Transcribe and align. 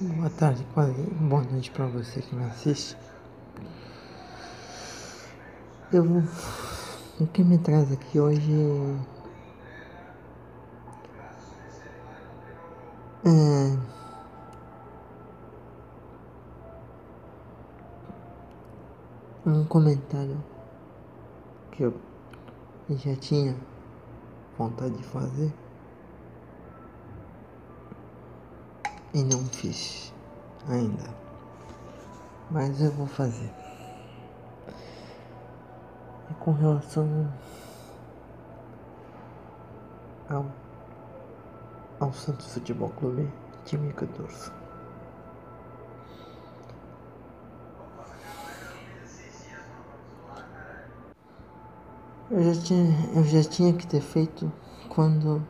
Boa 0.00 0.30
tarde, 0.30 0.64
quase 0.74 0.92
boa 0.92 1.42
noite 1.42 1.72
para 1.72 1.84
você 1.88 2.22
que 2.22 2.32
me 2.32 2.44
assiste. 2.44 2.96
Eu 5.92 6.04
vou. 6.04 6.22
O 7.18 7.26
que 7.26 7.42
me 7.42 7.58
traz 7.58 7.90
aqui 7.90 8.20
hoje 8.20 8.52
é. 13.24 13.76
Um 19.44 19.64
comentário 19.64 20.40
que 21.72 21.82
eu 21.82 22.00
já 22.90 23.16
tinha 23.16 23.56
vontade 24.56 24.96
de 24.96 25.02
fazer. 25.02 25.52
E 29.18 29.24
não 29.24 29.44
fiz 29.46 30.14
ainda. 30.68 31.12
Mas 32.50 32.80
eu 32.80 32.92
vou 32.92 33.06
fazer. 33.08 33.52
E 36.30 36.34
com 36.34 36.52
relação 36.52 37.28
ao, 40.30 40.46
ao 41.98 42.12
Santos 42.12 42.52
Futebol 42.52 42.90
Clube, 42.90 43.28
time 43.64 43.92
que 43.92 44.02
eu 44.02 44.08
torço. 44.08 44.52
Eu 52.30 52.54
já 52.54 52.62
tinha, 52.62 53.10
eu 53.16 53.24
já 53.24 53.42
tinha 53.42 53.72
que 53.72 53.86
ter 53.86 54.00
feito 54.00 54.52
quando 54.88 55.42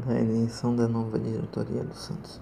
da 0.00 0.18
eleição 0.18 0.74
da 0.74 0.88
nova 0.88 1.18
diretoria 1.18 1.84
do 1.84 1.94
Santos. 1.94 2.40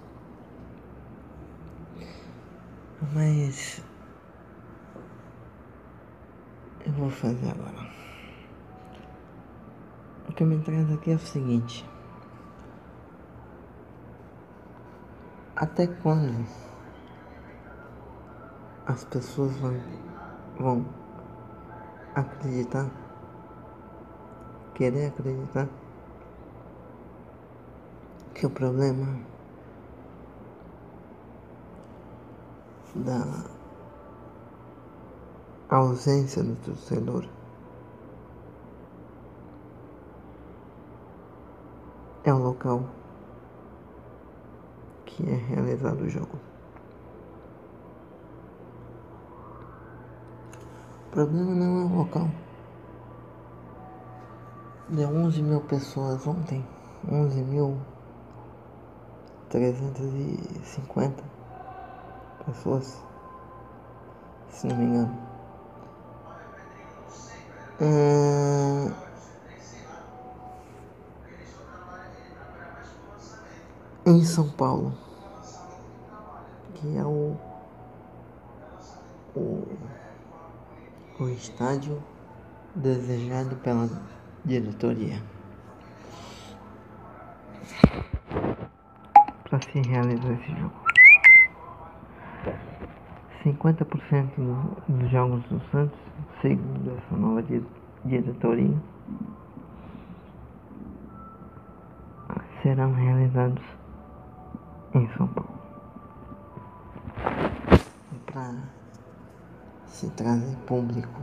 Mas 3.13 3.83
eu 6.85 6.91
vou 6.93 7.09
fazer 7.09 7.49
agora. 7.51 7.91
O 10.27 10.33
que 10.33 10.43
me 10.43 10.59
traz 10.59 10.91
aqui 10.91 11.11
é 11.11 11.15
o 11.15 11.19
seguinte. 11.19 11.87
Até 15.55 15.85
quando 15.85 16.45
as 18.85 19.03
pessoas 19.05 19.55
vão, 19.57 19.79
vão 20.59 20.85
acreditar, 22.15 22.89
querer 24.73 25.07
acreditar 25.07 25.67
que 28.43 28.47
o 28.47 28.49
problema 28.49 29.21
da 32.93 33.45
ausência 35.69 36.43
do 36.43 36.53
torcedor 36.57 37.25
é 42.25 42.33
o 42.33 42.37
local 42.37 42.83
que 45.05 45.23
é 45.29 45.35
realizado 45.35 46.01
o 46.01 46.09
jogo. 46.09 46.37
O 51.07 51.11
problema 51.11 51.55
não 51.55 51.81
é 51.81 51.85
o 51.85 51.95
local. 51.95 52.29
Deu 54.89 55.07
11 55.07 55.41
mil 55.41 55.61
pessoas 55.61 56.27
ontem. 56.27 56.67
11 57.09 57.41
mil 57.43 57.92
350 59.53 61.23
pessoas, 62.43 62.99
se 64.49 64.65
não 64.65 64.75
me 64.75 64.85
engano. 64.85 65.17
Hum, 67.79 68.91
em 74.07 74.25
São 74.25 74.49
Paulo, 74.49 74.91
que 76.73 76.97
é 76.97 77.05
o, 77.05 77.37
o, 79.35 79.67
o 81.19 81.29
estádio 81.29 82.01
desejado 82.75 83.55
pela 83.57 83.87
diretoria. 84.43 85.21
para 89.59 89.62
se 89.73 89.81
realizar 89.81 90.31
esse 90.33 90.55
jogo. 90.55 90.73
50% 93.43 94.29
dos 94.87 95.11
jogos 95.11 95.43
do 95.45 95.59
Santos, 95.71 95.99
segundo 96.41 96.95
essa 96.95 97.15
nova 97.17 97.43
diretoria, 98.05 98.77
serão 102.61 102.93
realizados 102.93 103.63
em 104.93 105.09
São 105.17 105.27
Paulo. 105.27 105.49
Para 108.31 108.53
se 109.87 110.09
trazer 110.11 110.55
público, 110.67 111.21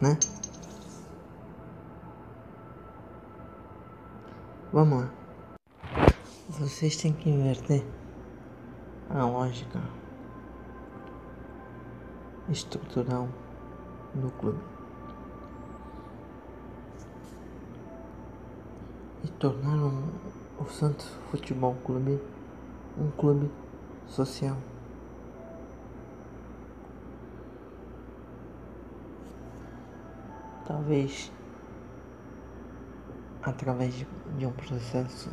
né? 0.00 0.18
Vamos 4.72 5.02
lá. 5.02 5.21
Vocês 6.58 6.96
têm 6.96 7.14
que 7.14 7.30
inverter 7.30 7.82
a 9.08 9.24
lógica 9.24 9.80
estrutural 12.50 13.26
do 14.14 14.30
clube 14.32 14.62
e 19.24 19.28
tornar 19.28 19.78
o 20.58 20.66
Santos 20.66 21.06
Futebol 21.30 21.74
Clube 21.86 22.20
um 22.98 23.10
clube 23.12 23.50
social. 24.06 24.58
Talvez 30.66 31.32
através 33.42 33.94
de 34.36 34.46
um 34.46 34.52
processo 34.52 35.30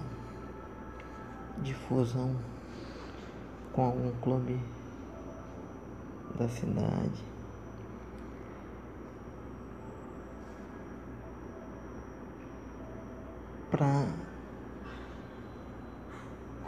de 1.62 1.74
fusão 1.74 2.36
com 3.74 3.86
algum 3.86 4.12
clube 4.22 4.60
da 6.38 6.48
cidade. 6.48 7.24
Para 13.72 14.08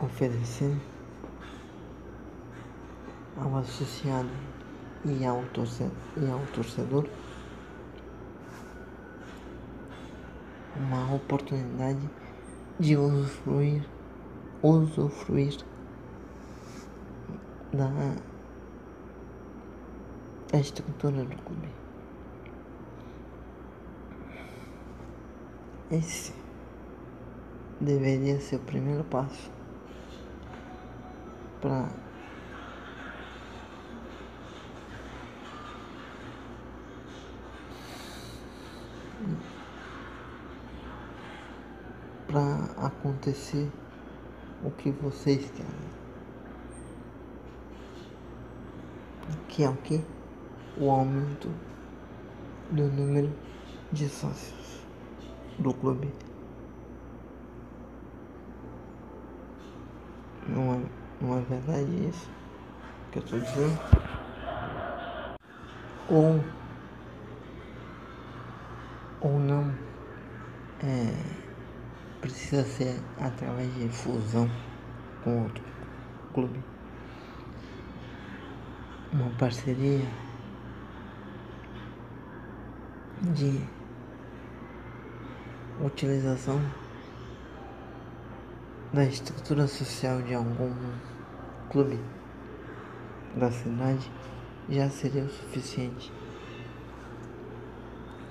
oferecer 0.02 0.78
ao 3.38 3.58
associado 3.58 4.30
e 5.06 5.26
ao 5.26 5.44
torcedor, 5.46 5.92
e 6.18 6.30
ao 6.30 6.40
torcedor 6.48 7.08
uma 10.76 11.14
oportunidade 11.14 12.10
de 12.80 12.96
usufruir 12.98 13.84
usufruir 14.64 15.58
da, 17.74 17.90
da 20.52 20.60
estrutura 20.60 21.24
do 21.24 21.36
clube. 21.38 21.70
Esse 25.90 26.34
deveria 27.80 28.40
ser 28.40 28.58
o 28.58 28.60
primeiro 28.60 29.04
passo 29.04 29.52
para 31.60 31.90
para 42.28 42.88
acontecer 42.88 43.70
o 44.64 44.72
que 44.72 44.92
vocês 44.92 45.50
querem. 45.52 45.92
Que 49.48 49.64
é 49.64 49.70
o 49.70 49.76
que? 49.78 50.02
O 50.78 50.90
aumento 50.90 51.50
do 52.72 52.84
número 52.84 53.32
de 53.92 54.08
sócios 54.08 54.82
do 55.60 55.74
clube. 55.74 56.12
Não 60.48 60.74
é, 60.74 60.82
não 61.22 61.38
é 61.38 61.42
verdade 61.42 62.08
isso 62.10 62.30
que 63.12 63.20
eu 63.20 63.24
estou 63.24 63.40
dizendo? 63.40 63.80
Ou, 66.10 66.44
ou 69.22 69.40
não 69.40 69.74
é 70.84 71.41
precisa 72.22 72.64
ser 72.64 72.96
através 73.20 73.74
de 73.76 73.90
fusão 73.90 74.50
com 75.24 75.44
outro 75.44 75.64
clube. 76.34 76.64
Uma 79.12 79.30
parceria 79.32 80.06
de 83.22 83.60
utilização 85.84 86.62
da 88.94 89.04
estrutura 89.04 89.68
social 89.68 90.22
de 90.22 90.34
algum 90.34 90.74
clube 91.70 92.00
da 93.36 93.52
cidade 93.52 94.12
já 94.70 94.90
seria 94.90 95.24
o 95.24 95.30
suficiente. 95.30 96.12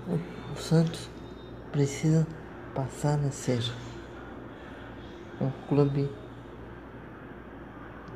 O, 0.09 0.57
Santos 0.57 1.11
precisa 1.71 2.27
passar 2.75 3.19
a 3.21 3.31
ser 3.31 3.63
um 5.41 5.51
clube 5.69 6.11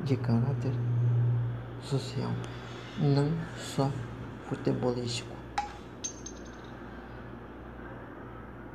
de 0.03 0.15
caráter 0.17 0.73
social, 1.81 2.31
não 2.99 3.31
só 3.57 3.91
futebolístico. 4.47 5.35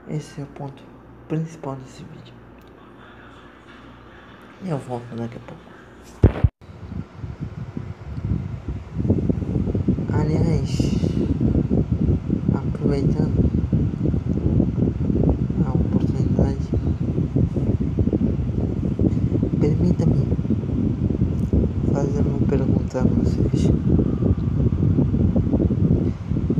Esse 0.08 0.40
é 0.40 0.44
o 0.44 0.46
ponto 0.48 0.82
principal 1.28 1.76
desse 1.76 2.02
vídeo. 2.02 2.34
Eu 4.64 4.76
volto 4.76 5.14
daqui 5.14 5.36
a 5.36 5.40
pouco. 5.40 5.70
Aliás, 10.12 10.78
aproveitando 12.52 13.50
a 15.64 15.70
oportunidade, 15.70 16.68
permita-me 19.60 20.26
fazer 21.92 22.20
uma 22.22 22.46
pergunta 22.48 23.00
a 23.00 23.04
vocês. 23.04 23.70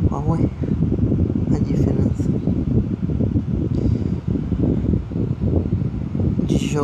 Qual 0.09 0.37
é 0.37 0.49
a 1.55 1.59
diferença 1.59 2.31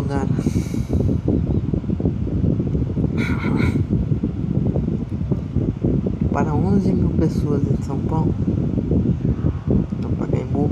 para 6.32 6.54
11 6.54 6.92
mil 6.92 7.08
pessoas 7.10 7.62
em 7.68 7.76
São 7.82 7.98
Paulo, 8.00 8.32
no 10.00 10.08
Pacaembu. 10.10 10.70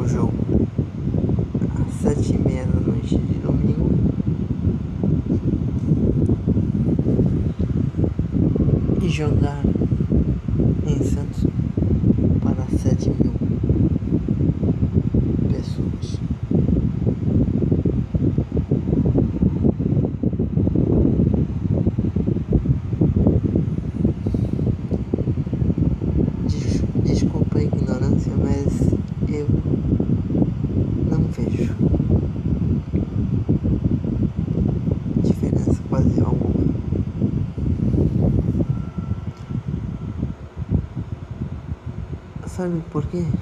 Um 0.00 0.08
jogo 0.08 0.32
às 1.86 1.94
sete 2.00 2.34
e 2.34 2.38
meia 2.38 2.64
da 2.64 2.80
noite 2.80 3.18
de 3.18 3.34
domingo. 3.34 3.90
E 9.02 9.08
jogar 9.08 9.62
em 10.86 11.02
Santos 11.02 11.44
para 12.42 12.64
sete 12.78 13.10
mil 13.10 13.32
pessoas. 15.50 16.18
Desculpa 27.04 27.58
a 27.58 27.62
ignorância, 27.62 28.32
mas 28.36 28.92
eu 29.28 29.46
não 31.10 31.24
vejo 31.28 31.74
diferença 35.22 35.80
quase 35.88 36.20
alguma. 36.20 36.52
Sabe 42.62 42.80
por 42.92 43.08
quê? 43.08 43.41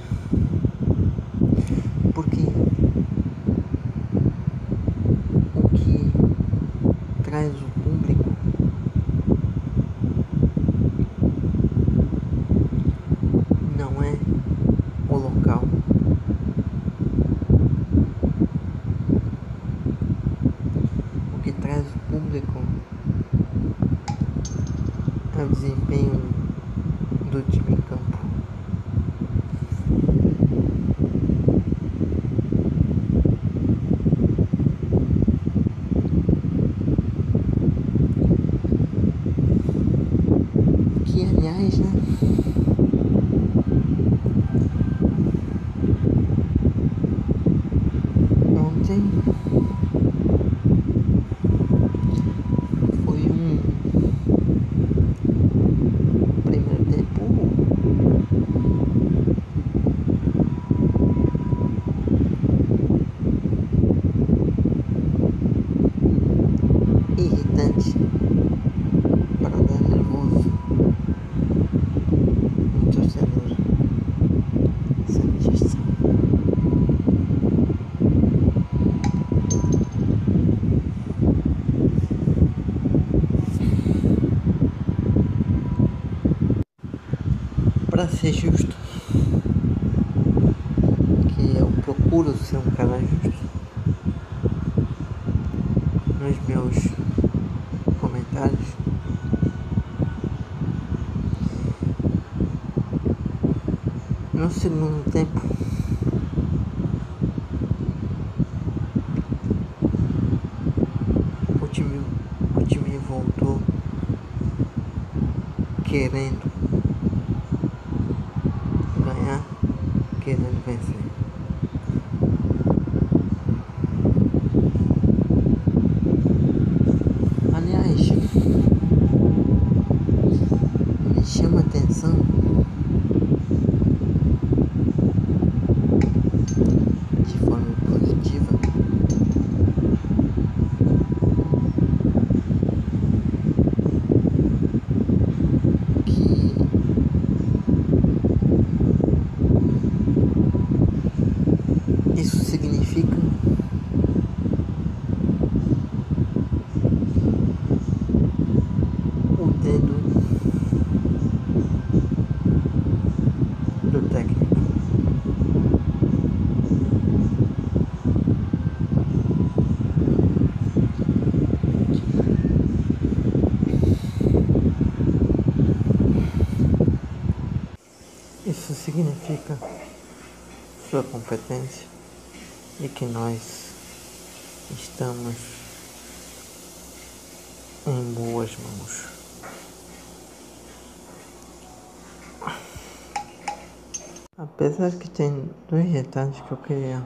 Apesar 194.70 194.96
que 195.00 195.10
tem 195.10 195.50
dois 195.68 195.90
detalhes 195.90 196.40
que 196.42 196.52
eu 196.52 196.56
queria 196.58 197.02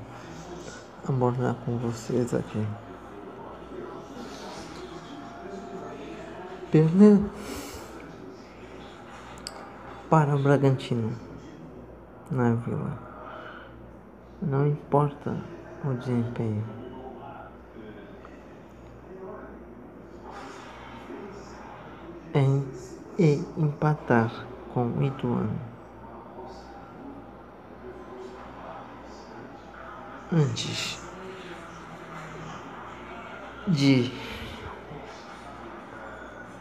abordar 1.09 1.54
com 1.64 1.78
vocês 1.78 2.35
aqui. 2.35 2.62
Perder 6.71 7.23
para 10.11 10.37
o 10.37 10.42
Bragantino 10.42 11.16
na 12.30 12.52
Vila. 12.52 12.99
Não 14.42 14.66
importa 14.66 15.35
o 15.87 15.94
desempenho. 15.94 16.64
Em, 22.35 22.68
e 23.18 23.42
empatar 23.56 24.47
com 24.75 24.85
o 24.88 25.02
Ituano 25.02 25.74
antes 30.35 30.99
de 33.69 34.11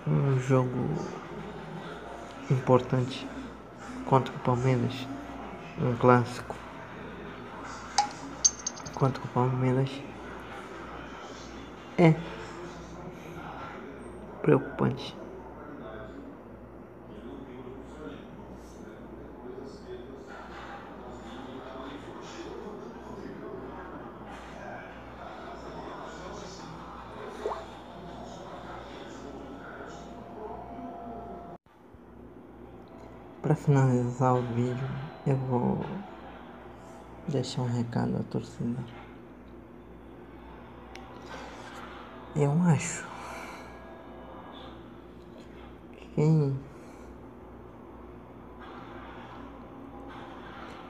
um 0.05 0.39
jogo 0.39 1.07
importante 2.51 3.27
contra 4.05 4.31
o 4.31 4.39
Palmeiras, 4.39 4.93
um 5.81 5.95
clássico 5.95 6.55
contra 8.93 9.23
o 9.23 9.27
Palmeiras 9.29 9.89
é 11.97 12.13
preocupante. 14.43 15.15
Para 33.43 33.52
finalizar 33.63 34.35
o 34.35 34.41
vídeo, 34.41 34.89
eu 35.25 35.37
vou 35.37 35.85
deixar 37.29 37.61
um 37.61 37.71
recado 37.71 38.17
à 38.17 38.23
torcida. 38.23 38.83
Eu 42.35 42.51
acho 42.63 43.07
que 45.93 46.07
quem 46.15 46.59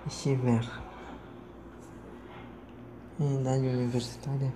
estiver 0.07 0.67
em 3.19 3.39
idade 3.39 3.67
universitária 3.67 4.51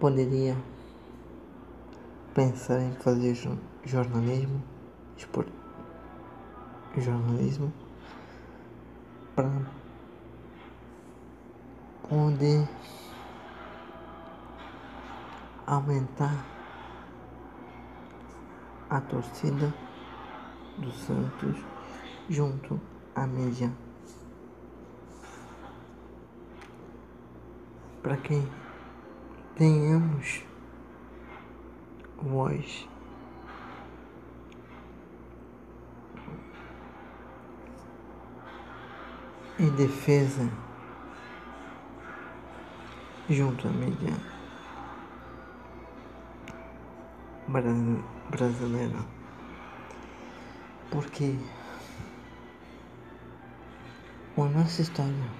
poderia 0.00 0.56
pensar 2.34 2.80
em 2.80 2.92
fazer 2.94 3.34
jornalismo, 3.84 4.62
jornalismo 6.96 7.72
para 9.34 9.50
poder 12.08 12.68
aumentar 15.66 16.44
a 18.88 19.00
torcida 19.00 19.72
do 20.78 20.90
Santos 20.90 21.56
junto 22.28 22.80
à 23.14 23.26
mídia. 23.26 23.72
Para 28.02 28.16
que 28.16 28.42
tenhamos 29.54 30.49
voz. 32.22 32.88
Em 39.58 39.70
defesa 39.76 40.48
junto 43.28 43.68
à 43.68 43.70
mídia 43.70 44.14
brasileira. 48.30 48.98
Porque 50.90 51.36
com 54.34 54.44
a 54.44 54.48
nossa 54.48 54.82
história, 54.82 55.30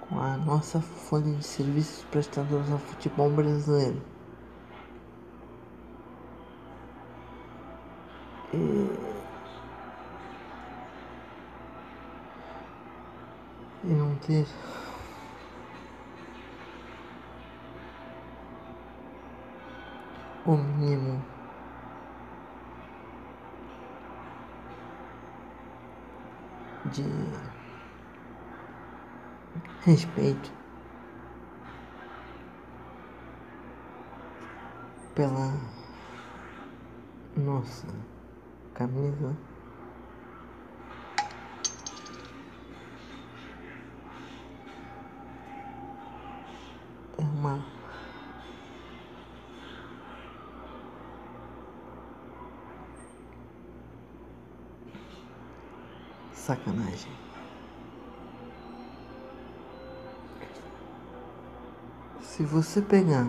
com 0.00 0.18
a 0.20 0.36
nossa 0.38 0.80
folha 0.80 1.32
de 1.34 1.44
serviços 1.44 2.04
prestados 2.04 2.70
ao 2.70 2.78
futebol 2.78 3.30
brasileiro, 3.30 4.00
e 8.52 9.00
não 13.84 14.14
ter. 14.16 14.46
O 20.46 20.56
mínimo. 20.56 21.22
De 26.86 27.04
respeito 29.84 30.50
pela 35.14 35.52
nossa 37.36 37.86
camisa 38.74 39.36
é 47.18 47.22
uma 47.22 47.64
sacanagem. 56.32 57.12
Se 62.22 62.42
você 62.44 62.80
pegar 62.80 63.26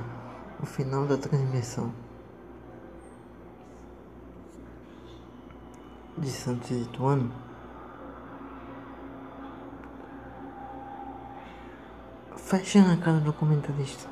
o 0.62 0.66
final 0.66 1.06
da 1.06 1.18
transmissão 1.18 1.94
de 6.22 6.30
Santos 6.30 6.70
e 6.70 6.84
Ituano 6.84 7.32
fecha 12.38 12.82
na 12.82 12.98
cara 12.98 13.20
do 13.22 13.32
comentarista. 13.32 14.10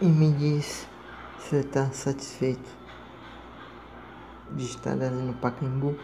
E 0.00 0.06
me 0.06 0.32
diz 0.32 0.88
se 1.38 1.56
está 1.56 1.90
satisfeito 1.90 2.70
de 4.52 4.64
estar 4.64 4.92
ali 4.92 5.22
no 5.22 5.34
Pacaembu 5.34 5.94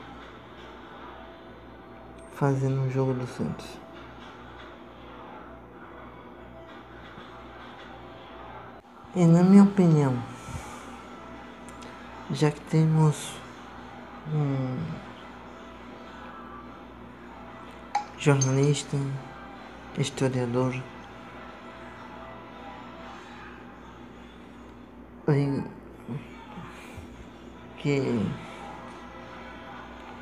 fazendo 2.35 2.83
um 2.83 2.91
jogo 2.91 3.15
do 3.15 3.27
Santos. 3.27 3.86
E 9.17 9.25
na 9.25 9.43
minha 9.43 9.63
opinião, 9.63 10.23
já 12.31 12.51
que 12.51 12.61
temos 12.61 13.33
um 14.31 14.77
jornalista, 18.19 18.99
historiador, 19.97 20.75
que 27.79 28.21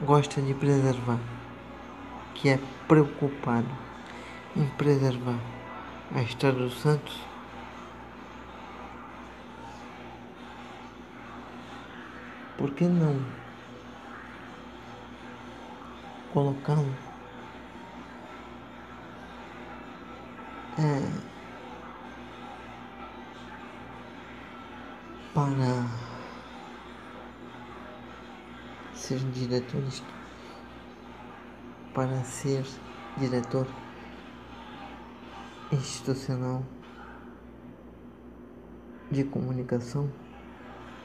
gosta 0.05 0.41
de 0.41 0.55
preservar 0.55 1.19
que 2.35 2.49
é 2.49 2.61
preocupado 2.87 3.67
em 4.57 4.67
preservar 4.77 5.41
a 6.15 6.23
história 6.23 6.61
dos 6.61 6.81
Santos, 6.81 7.34
por 12.65 12.73
que 12.73 12.87
não 12.87 13.15
colocá-lo 16.33 16.97
é, 20.79 21.03
para 25.35 25.87
ser 28.95 29.19
diretor 29.19 29.83
para 31.93 32.25
ser 32.25 32.65
diretor 33.19 33.69
institucional 35.71 36.65
de 39.11 39.23
comunicação, 39.25 40.11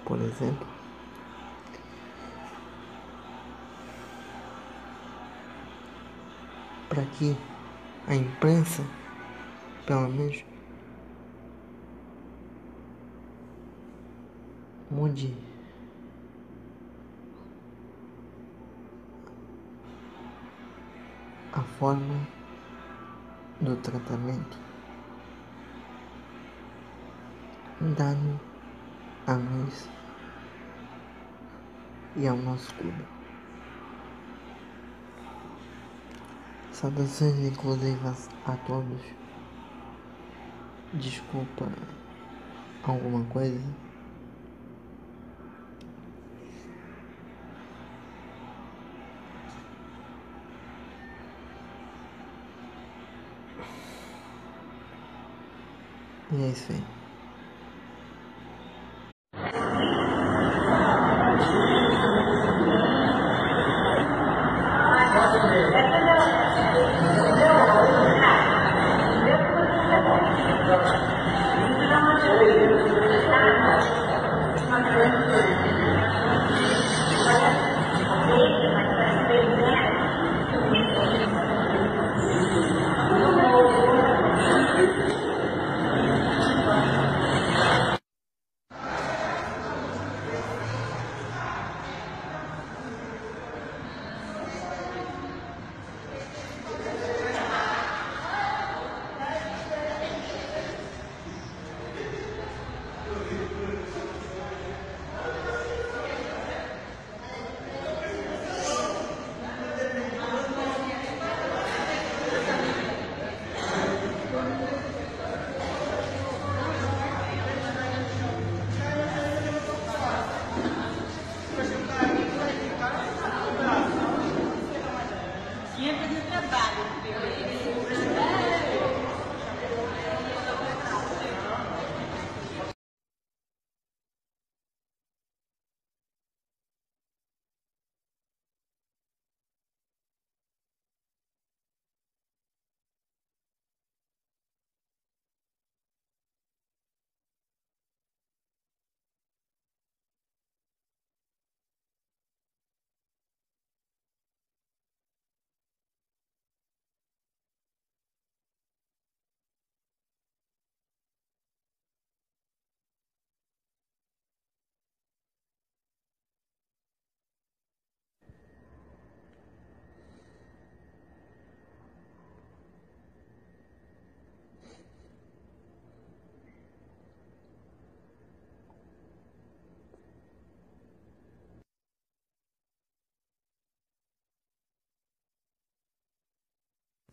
por 0.06 0.22
exemplo, 0.22 0.79
que 7.06 7.36
a 8.08 8.16
imprensa, 8.16 8.84
pelo 9.86 10.08
menos, 10.10 10.44
mude. 14.90 15.36
A 21.54 21.62
forma 21.62 22.28
do 23.62 23.76
tratamento. 23.78 24.58
Dado 27.98 28.40
a 29.28 29.36
nós 29.36 29.90
e 32.16 32.28
ao 32.28 32.38
nosso 32.38 32.74
clube. 32.76 33.19
Saudações 36.80 37.38
inclusivas 37.40 38.30
a 38.46 38.56
todos. 38.66 39.02
Desculpa 40.94 41.68
alguma 42.84 43.26
coisa. 43.26 43.60
E 56.32 56.44
é 56.44 56.48
isso 56.48 56.72
aí. 56.72 56.99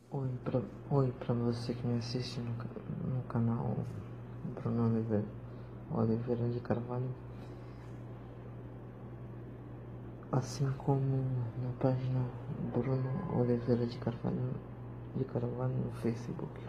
Oi 0.08 0.30
pra, 0.44 0.62
oi 0.92 1.12
pra 1.18 1.34
você 1.34 1.74
que 1.74 1.84
me 1.84 1.98
assiste 1.98 2.38
no, 2.38 2.52
no 3.12 3.22
canal 3.24 3.76
Bruno 4.54 4.86
Oliveira, 4.86 5.24
Oliveira 5.90 6.48
de 6.48 6.60
Carvalho. 6.60 7.10
Assim 10.30 10.70
como 10.78 11.24
na 11.60 11.72
página 11.80 12.24
Bruno 12.72 13.36
Oliveira 13.36 13.84
de 13.84 13.98
Carvalho, 13.98 14.54
de 15.16 15.24
Carvalho 15.24 15.74
no 15.74 15.90
Facebook. 16.00 16.60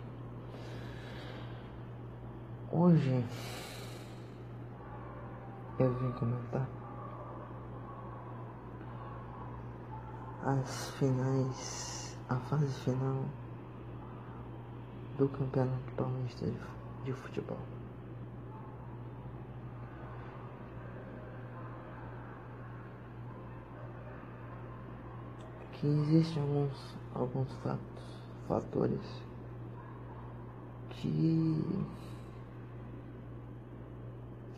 Hoje 2.71 3.23
eu 5.77 5.93
vim 5.93 6.11
comentar 6.13 6.67
as 10.43 10.89
finais 10.97 11.96
a 12.29 12.35
fase 12.35 12.67
final 12.81 13.23
do 15.17 15.29
Campeonato 15.29 15.91
Paulista 15.95 16.45
de 17.05 17.13
Futebol. 17.13 17.57
Que 25.71 25.87
existem 25.87 26.41
alguns, 26.41 26.95
alguns 27.13 27.53
fatos, 27.63 28.03
fatores 28.47 29.27
que 30.89 31.85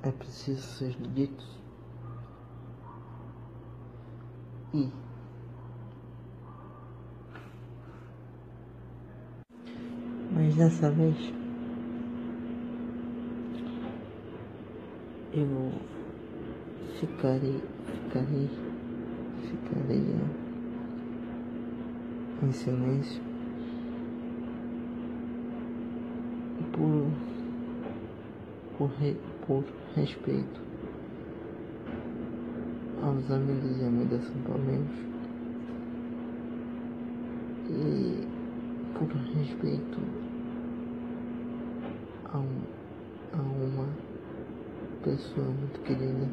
é 0.01 0.12
preciso 0.12 0.62
ser 0.62 0.95
ditos 1.13 1.60
e 4.73 4.89
Mas 10.32 10.49
dessa 10.60 10.91
vez 10.91 11.15
eu 15.34 15.72
ficarei, 17.00 17.63
ficarei, 17.86 18.50
ficarei 19.43 20.04
em 22.43 22.52
silêncio 22.52 23.22
por, 26.74 27.08
por, 28.78 28.91
por 29.48 29.63
respeito 29.95 30.62
aos 33.02 33.32
amigos 33.32 33.80
e 33.80 33.86
amigas 33.86 34.26
São 34.26 34.41
Paulinos 34.41 34.91
e 37.69 38.28
por 38.98 39.08
respeito 39.08 40.28
a, 42.33 42.37
um, 42.37 42.61
a 43.33 43.37
uma 43.37 43.87
pessoa 45.03 45.47
muito 45.47 45.79
querida 45.81 46.27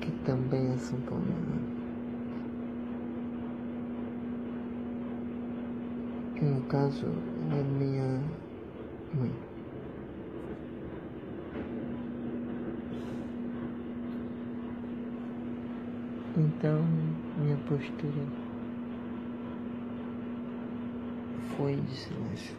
que 0.00 0.12
também 0.24 0.72
é 0.72 0.76
São 0.76 1.00
Paulina. 1.00 1.78
Que 6.36 6.44
no 6.44 6.60
caso 6.62 7.06
é 7.50 7.62
minha 7.62 8.20
mãe. 9.14 9.32
Então 16.36 16.84
minha 17.36 17.56
postura 17.66 18.24
foi 21.56 21.74
de 21.74 21.96
silêncio. 21.96 22.56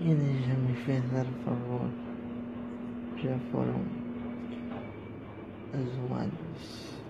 Eles 0.00 0.46
já 0.46 0.54
me 0.54 0.74
fizeram 1.20 1.32
favor, 1.44 1.90
já 3.16 3.38
foram 3.50 3.80
zoados. 5.74 7.00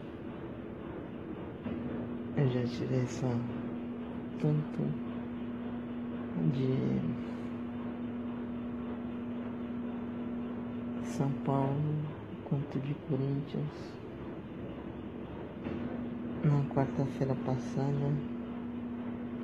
Eu 2.36 2.48
já 2.48 2.64
tirei 2.64 3.06
só 3.06 3.28
tanto 4.40 4.82
de 6.52 7.00
São 11.04 11.30
Paulo 11.44 11.76
quanto 12.44 12.78
de 12.80 12.94
Corinthians. 13.08 13.94
Na 16.42 16.74
quarta-feira 16.74 17.34
passada, 17.44 18.12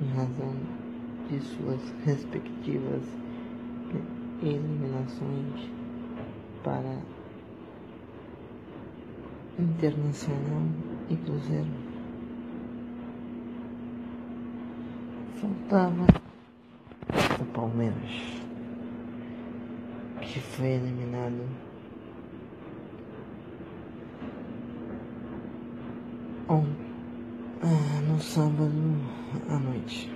em 0.01 0.09
razão 0.15 0.55
de 1.29 1.39
suas 1.39 1.81
respectivas 2.03 3.03
eliminações 4.41 5.69
para 6.63 6.97
Internacional 9.59 10.67
e 11.09 11.15
Cruzeiro. 11.15 11.87
Faltava 15.41 16.05
o 17.41 17.45
Palmeiras, 17.45 18.43
que 20.21 20.39
foi 20.39 20.67
eliminado 20.67 21.47
on, 26.49 26.65
ah, 27.63 28.01
no 28.07 28.19
sábado 28.21 28.71
à 29.49 29.57
noite. 29.57 30.11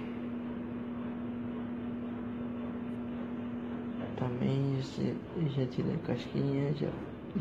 Também 4.17 4.79
já, 4.81 5.49
já 5.49 5.65
tirei 5.65 5.95
a 5.95 5.97
casquinha, 5.99 6.73
já, 6.73 6.89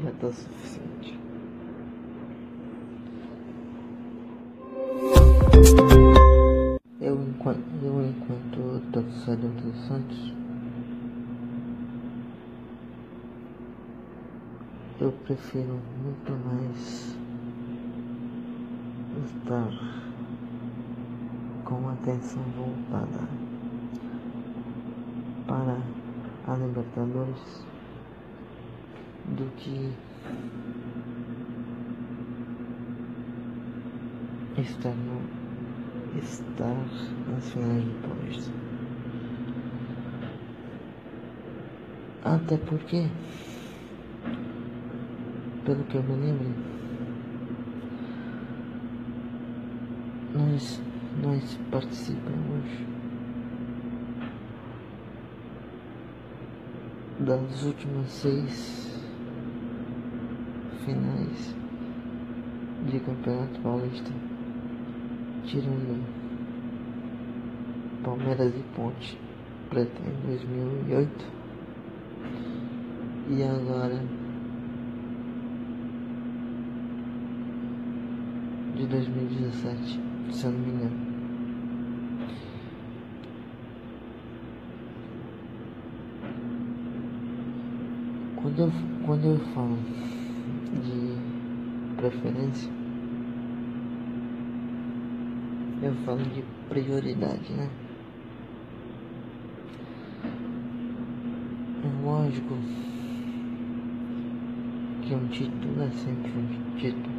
já 0.03 0.11
tá 0.13 0.33
suficiente. 0.51 1.19
Eu 7.01 7.23
enquanto, 7.23 7.63
eu 7.83 8.07
enquanto 8.07 8.83
torcedor 8.93 9.51
do 9.51 9.73
Santos, 9.87 10.35
eu 15.01 15.13
prefiro 15.25 15.79
muito 16.03 16.33
mais 16.47 17.17
estar 19.27 20.01
com 21.65 21.89
a 21.89 21.93
atenção 21.93 22.43
voltada 22.57 23.29
para 25.47 25.79
a 26.47 26.57
Libertadores 26.57 27.65
do 29.27 29.51
que 29.57 29.93
estar 34.59 34.95
no 34.95 35.41
estar 36.19 36.77
nas 37.29 37.49
finais 37.51 37.85
Paulista. 38.03 38.53
Até 42.25 42.57
porque, 42.59 43.07
pelo 45.65 45.85
que 45.85 45.97
eu 45.97 46.03
me 46.03 46.17
lembro, 46.17 46.55
nós, 50.35 50.83
nós 51.23 51.59
participamos 51.71 52.65
das 57.21 57.63
últimas 57.63 58.09
seis 58.09 59.05
finais 60.85 61.55
de 62.87 62.90
Campeonato 63.05 63.61
Paulista 63.61 64.11
tirando 65.45 66.05
Palmeiras 68.03 68.53
e 68.55 68.63
Ponte 68.75 69.19
Preta 69.69 70.01
em 70.03 70.27
2008 70.27 71.41
e 73.31 73.43
agora 73.45 74.03
de 78.81 78.87
2017, 78.87 80.01
se 80.33 80.45
eu 80.45 80.53
não 80.53 80.59
me 80.59 80.71
engano. 80.71 81.11
Quando 88.37 88.59
eu, 88.59 88.73
quando 89.05 89.25
eu 89.27 89.39
falo 89.55 89.77
de 90.83 91.97
preferência, 91.97 92.73
eu 95.83 95.90
falo 96.05 96.23
de 96.23 96.43
prioridade, 96.69 97.53
né? 97.53 97.69
É 101.85 102.05
lógico 102.05 102.55
que 105.03 105.15
um 105.15 105.27
título 105.29 105.83
é 105.83 105.91
sempre 105.91 106.31
um 106.37 106.77
título, 106.77 107.15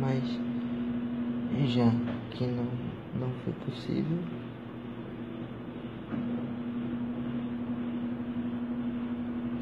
mas 0.00 0.24
já 1.68 1.90
que 2.30 2.46
não, 2.46 2.64
não 3.18 3.30
foi 3.44 3.52
possível, 3.64 4.18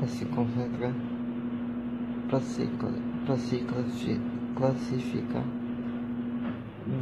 é 0.02 0.06
se 0.06 0.24
concentrar 0.26 0.92
para 2.28 2.40
se, 2.40 2.68
se 3.90 4.20
classificar 4.56 5.44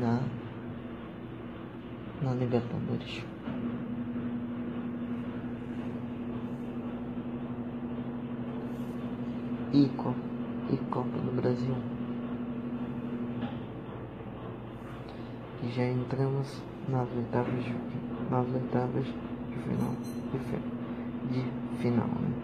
na 0.00 0.43
na 2.24 2.32
Libertadores. 2.32 3.22
E, 9.72 9.88
Copa, 9.96 10.16
e 10.70 10.76
Copa 10.90 11.18
do 11.18 11.32
Brasil. 11.36 11.74
E 15.62 15.70
já 15.70 15.84
entramos 15.84 16.62
nas 16.88 17.08
oitavas 17.14 17.64
de, 17.64 17.74
nas 18.30 18.46
oitavas 18.54 19.04
de 19.04 19.56
final. 19.62 19.94
De, 21.30 21.42
de 21.42 21.78
final, 21.82 22.06
né? 22.06 22.34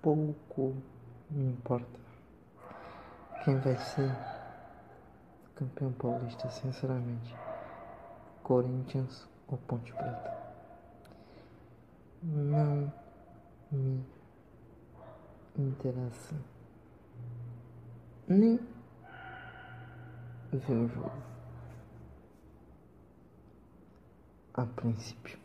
Pouco 0.00 0.74
importa 1.30 2.00
quem 3.44 3.58
vai 3.58 3.76
ser 3.76 4.39
campeão 5.60 5.92
paulista, 5.92 6.48
sinceramente. 6.48 7.34
Corinthians 8.42 9.28
ou 9.46 9.58
Ponte 9.58 9.92
Preta. 9.92 10.38
Não 12.22 12.90
me 13.70 14.04
interessa 15.58 16.34
nem 18.26 18.58
ver 20.50 20.72
o 20.72 20.88
jogo. 20.88 21.12
A 24.54 24.64
princípio. 24.64 25.38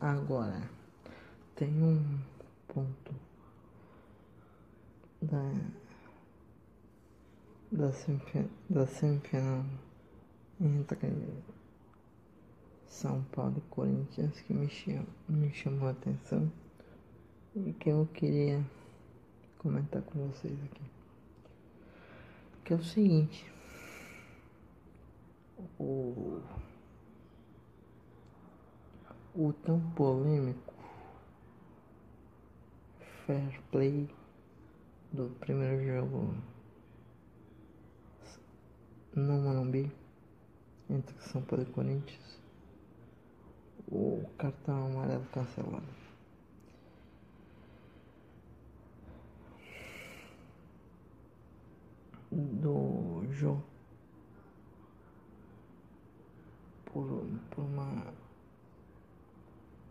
Agora, 0.00 0.68
tem 1.54 1.82
um 1.82 2.20
ponto 2.68 3.14
da, 5.22 5.38
da, 7.70 7.92
semifinal, 7.92 8.48
da 8.68 8.86
semifinal 8.86 9.64
entre 10.60 11.08
São 12.86 13.22
Paulo 13.32 13.58
e 13.58 13.70
Corinthians 13.70 14.40
que 14.40 14.52
me, 14.52 14.68
me 15.28 15.52
chamou 15.52 15.88
a 15.88 15.92
atenção 15.92 16.50
e 17.54 17.72
que 17.72 17.90
eu 17.90 18.08
queria 18.14 18.64
comentar 19.58 20.02
com 20.02 20.28
vocês 20.28 20.58
aqui. 20.64 20.82
Que 22.64 22.72
é 22.74 22.76
o 22.76 22.82
seguinte, 22.82 23.50
o, 25.78 26.40
o 29.34 29.52
tão 29.64 29.80
polêmico 29.90 30.74
fair 33.26 33.60
play 33.70 34.08
do 35.12 35.30
primeiro 35.40 35.84
jogo 35.84 36.34
no 39.18 39.38
Morumbi. 39.38 39.90
Entre 40.90 41.14
São 41.20 41.42
Paulo 41.42 41.64
e 41.64 41.66
Corinthians, 41.66 42.40
o 43.86 44.24
cartão 44.38 44.86
amarelo 44.86 45.26
cancelado. 45.26 45.84
Do 52.30 53.26
jogo 53.30 53.64
por, 56.86 57.26
por 57.50 57.64
uma 57.64 58.14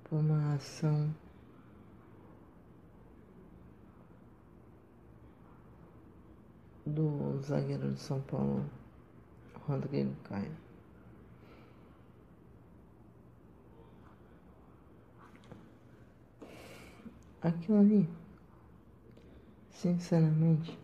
por 0.04 0.20
uma 0.20 0.56
ação. 0.56 1.14
Do 6.86 7.40
zagueiro 7.42 7.92
de 7.92 8.00
São 8.00 8.22
Paulo, 8.22 8.66
Rodrigo 9.68 10.16
Caio. 10.24 10.56
Aquilo 17.42 17.80
ali, 17.80 18.10
sinceramente, 19.70 20.78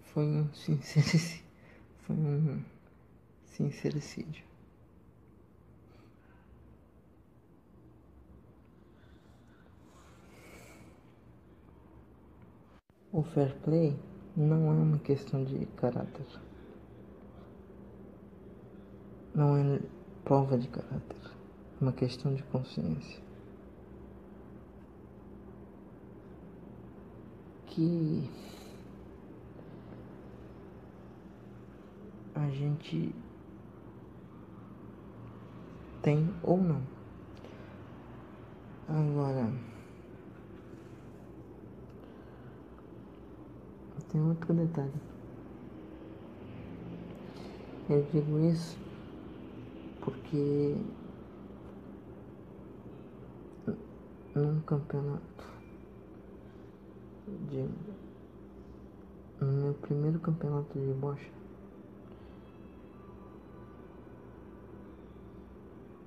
foi 0.00 0.24
um 0.24 0.48
sincericídio. 0.54 1.44
Foi 2.06 2.16
um 2.16 2.64
sincericídio. 3.46 4.45
O 13.16 13.22
fair 13.22 13.56
play 13.64 13.98
não 14.36 14.70
é 14.70 14.74
uma 14.74 14.98
questão 14.98 15.42
de 15.42 15.64
caráter. 15.74 16.26
Não 19.34 19.56
é 19.56 19.80
prova 20.22 20.58
de 20.58 20.68
caráter. 20.68 21.16
É 21.80 21.82
uma 21.82 21.92
questão 21.92 22.34
de 22.34 22.42
consciência. 22.42 23.22
Que 27.68 28.28
a 32.34 32.50
gente 32.50 33.14
tem 36.02 36.28
ou 36.42 36.58
não. 36.58 36.82
Agora. 38.86 39.75
Tem 44.16 44.22
outro 44.22 44.54
detalhe. 44.54 44.92
Eu 47.86 48.02
digo 48.10 48.38
isso 48.38 48.78
porque 50.00 50.74
num 54.34 54.60
campeonato 54.62 55.44
de 57.50 57.68
no 59.38 59.52
meu 59.52 59.74
primeiro 59.74 60.18
campeonato 60.20 60.78
de 60.78 60.94
bocha 60.94 61.30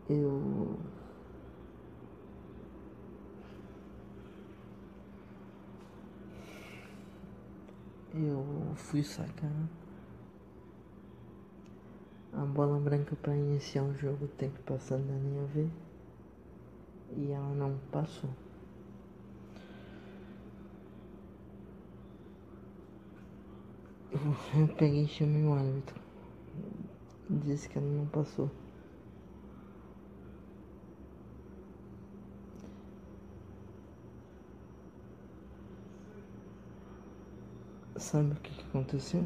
eu 0.09 0.79
eu 8.21 8.73
fui 8.75 9.03
sacar 9.03 9.51
a 12.33 12.45
bola 12.45 12.79
branca 12.79 13.15
para 13.15 13.35
iniciar 13.35 13.83
um 13.83 13.93
jogo 13.95 14.27
tem 14.37 14.49
que 14.49 14.59
passar 14.59 14.97
da 14.97 15.13
linha 15.13 15.45
V 15.47 15.67
e 17.17 17.31
ela 17.31 17.53
não 17.55 17.77
passou. 17.91 18.29
Eu 24.55 24.67
peguei 24.75 25.03
e 25.03 25.07
chamei 25.07 25.43
o 25.43 25.53
árbitro. 25.53 25.99
Disse 27.29 27.67
que 27.67 27.77
ela 27.77 27.87
não 27.87 28.05
passou. 28.07 28.49
Sabe 38.09 38.31
o 38.31 38.35
que, 38.37 38.59
aconteceu? 38.61 39.23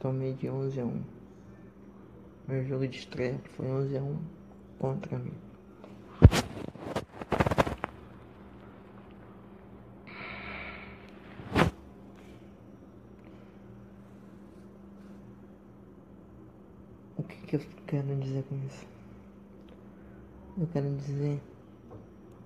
Tomei 0.00 0.32
de 0.32 0.48
11 0.48 0.80
a 0.80 0.86
1. 0.86 1.02
Meu 2.48 2.64
jogo 2.64 2.88
de 2.88 2.96
estreia 2.96 3.38
foi 3.54 3.66
11 3.66 3.98
a 3.98 4.02
1 4.02 4.18
contra 4.78 5.18
mim. 5.18 5.34
O 17.18 17.22
que, 17.22 17.36
que 17.48 17.56
eu 17.56 17.60
quero 17.86 18.16
dizer 18.16 18.44
com 18.44 18.56
isso? 18.64 18.86
Eu 20.56 20.66
quero 20.68 20.96
dizer 20.96 21.38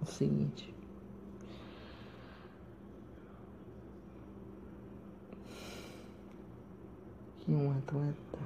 o 0.03 0.07
seguinte. 0.07 0.75
que 7.47 7.53
um 7.53 7.71
atleta 7.87 8.39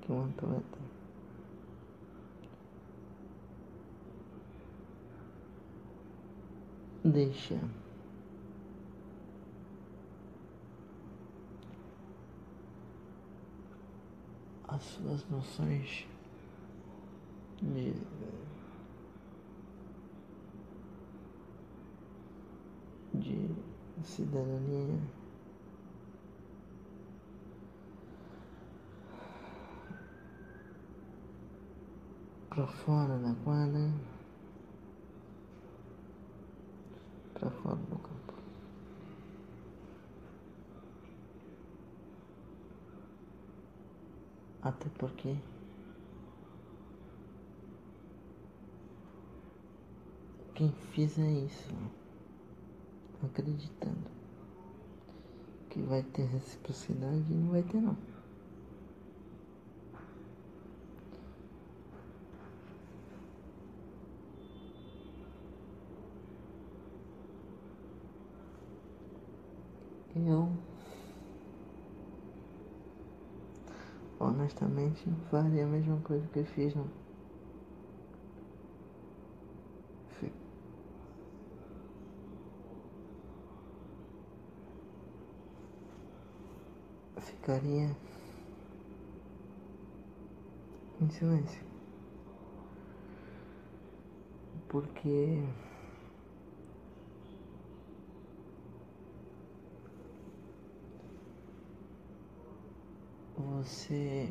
que 0.00 0.12
um 0.12 0.24
atleta 0.24 0.78
deixa. 7.04 7.58
As 14.68 14.82
suas 14.82 15.28
noções 15.28 16.06
de 17.60 17.94
de 23.14 23.50
cidadania 24.02 24.98
para 32.62 32.66
fora 32.68 33.18
da 33.18 33.34
quadra, 33.42 33.90
para 37.34 37.50
fora 37.50 37.74
do 37.74 37.98
campo. 37.98 38.34
Até 44.62 44.88
porque 44.90 45.36
quem 50.54 50.70
fizer 50.92 51.32
isso 51.32 51.74
acreditando 53.24 54.08
que 55.68 55.80
vai 55.82 56.04
ter 56.04 56.26
reciprocidade 56.26 57.34
não 57.34 57.50
vai 57.50 57.62
ter 57.64 57.80
não. 57.80 58.11
Honestamente 74.92 75.04
faria 75.30 75.64
a 75.64 75.68
mesma 75.68 76.00
coisa 76.00 76.26
que 76.28 76.40
eu 76.40 76.44
fiz, 76.44 76.74
não. 76.74 76.86
Ficaria 87.18 87.96
em 91.00 91.10
silêncio. 91.10 91.60
Porque 94.68 95.42
você 103.36 104.28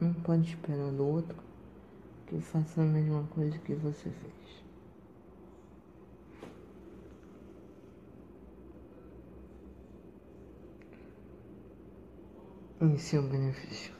não 0.00 0.14
pode 0.28 0.46
esperar 0.46 0.92
do 0.92 1.06
outro 1.06 1.38
que 2.26 2.38
faça 2.38 2.82
a 2.82 2.84
mesma 2.84 3.22
coisa 3.30 3.56
que 3.60 3.74
você 3.74 4.10
fez. 4.10 4.62
Em 12.82 12.98
seu 12.98 13.22
benefício. 13.22 13.96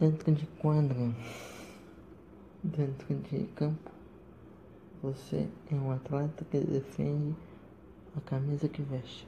dentro 0.00 0.32
de 0.32 0.46
quadra, 0.58 1.14
dentro 2.64 3.14
de 3.14 3.46
campo, 3.54 4.01
você 5.02 5.48
é 5.70 5.74
um 5.74 5.90
atleta 5.90 6.44
que 6.44 6.60
defende 6.60 7.34
a 8.16 8.20
camisa 8.20 8.68
que 8.68 8.82
veste. 8.82 9.26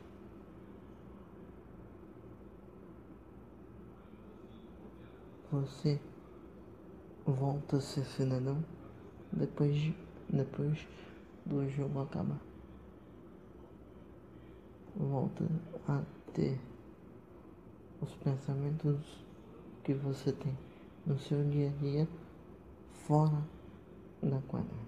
Você 5.50 6.00
volta 7.26 7.76
a 7.76 7.80
ser 7.80 8.04
cidadão 8.04 8.64
depois, 9.32 9.74
de, 9.74 9.96
depois 10.28 10.86
do 11.44 11.68
jogo 11.70 12.02
acabar. 12.02 12.40
Volta 14.96 15.44
a 15.88 16.02
ter 16.32 16.60
os 18.00 18.14
pensamentos 18.16 19.24
que 19.82 19.94
você 19.94 20.32
tem 20.32 20.56
no 21.06 21.18
seu 21.18 21.42
dia 21.50 21.68
a 21.68 21.82
dia 21.82 22.08
fora 23.06 23.42
da 24.22 24.40
quadra, 24.48 24.83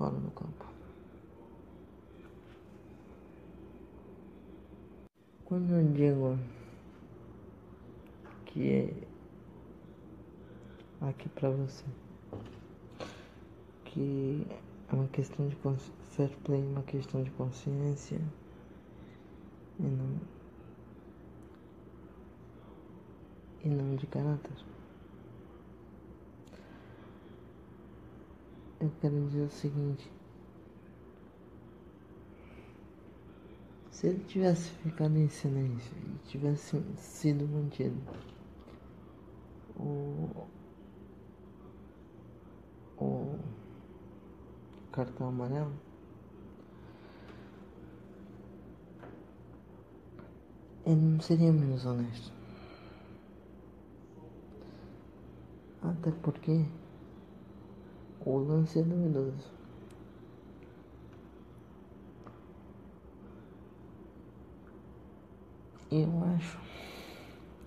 fora 0.00 0.16
do 0.16 0.30
campo. 0.30 0.64
Quando 5.44 5.70
eu 5.74 5.92
digo 5.92 6.38
que 8.46 8.70
é 8.72 8.94
aqui 11.06 11.28
para 11.28 11.50
você 11.50 11.84
que 13.84 14.46
é 14.90 14.94
uma 14.94 15.08
questão 15.08 15.46
de 15.48 15.56
fair 16.16 16.34
play, 16.44 16.62
uma 16.62 16.82
questão 16.82 17.22
de 17.22 17.30
consciência 17.32 18.18
e 19.78 19.82
não 19.82 20.18
e 23.62 23.68
não 23.68 23.96
de 23.96 24.06
caráter. 24.06 24.79
Eu 28.80 28.90
quero 28.98 29.26
dizer 29.26 29.42
o 29.42 29.50
seguinte. 29.50 30.10
Se 33.90 34.06
ele 34.06 34.24
tivesse 34.24 34.70
ficado 34.70 35.14
em 35.18 35.28
silêncio 35.28 35.94
e 35.98 36.28
tivesse 36.28 36.82
sido 36.96 37.46
mantido 37.46 38.00
o, 39.76 40.46
o 42.96 43.38
cartão 44.90 45.28
amarelo, 45.28 45.74
ele 50.86 51.00
não 51.02 51.20
seria 51.20 51.52
menos 51.52 51.84
honesto. 51.84 52.32
Até 55.82 56.10
porque 56.12 56.64
o 58.24 58.38
lance 58.38 58.78
é 58.78 58.82
duvidoso. 58.82 59.50
Eu 65.90 66.08
acho, 66.36 66.58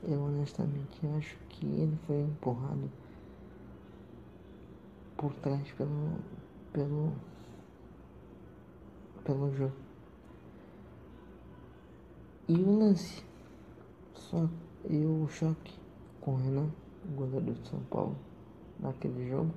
eu 0.03 0.21
honestamente 0.21 1.05
acho 1.17 1.37
que 1.49 1.65
ele 1.65 1.97
foi 2.07 2.21
empurrado 2.21 2.89
por 5.17 5.33
trás 5.35 5.69
pelo, 5.73 6.19
pelo, 6.71 7.11
pelo 9.25 9.53
jogo. 9.55 9.75
E 12.47 12.53
o 12.53 12.79
lance, 12.79 13.23
só 14.13 14.47
e 14.89 15.05
o 15.05 15.27
choque 15.27 15.73
com 16.21 16.35
o 16.35 16.37
Renan 16.37 16.69
goleiro 17.15 17.53
de 17.53 17.67
São 17.67 17.79
Paulo 17.89 18.15
naquele 18.79 19.29
jogo. 19.29 19.53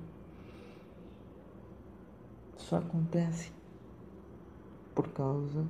Só 2.57 2.77
acontece 2.77 3.51
por 4.93 5.07
causa 5.09 5.65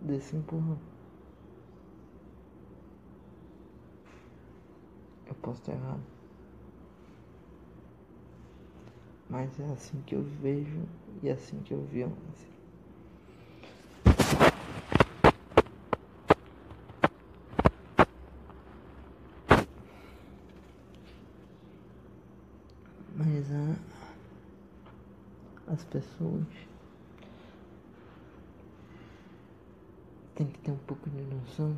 desse 0.00 0.36
empurrão. 0.36 0.78
Eu 5.26 5.34
posso 5.36 5.60
estar 5.60 5.72
errado. 5.72 6.02
Mas 9.28 9.58
é 9.60 9.64
assim 9.72 10.00
que 10.02 10.14
eu 10.14 10.22
vejo 10.22 10.82
e 11.22 11.28
é 11.28 11.32
assim 11.32 11.60
que 11.60 11.72
eu 11.72 11.82
vi. 11.84 12.06
Mas 23.16 23.52
a, 23.52 23.76
as 25.80 25.84
pessoas 25.84 26.46
têm 30.34 30.46
que 30.46 30.58
ter 30.58 30.72
um 30.72 30.78
pouco 30.78 31.08
de 31.08 31.22
noção 31.22 31.74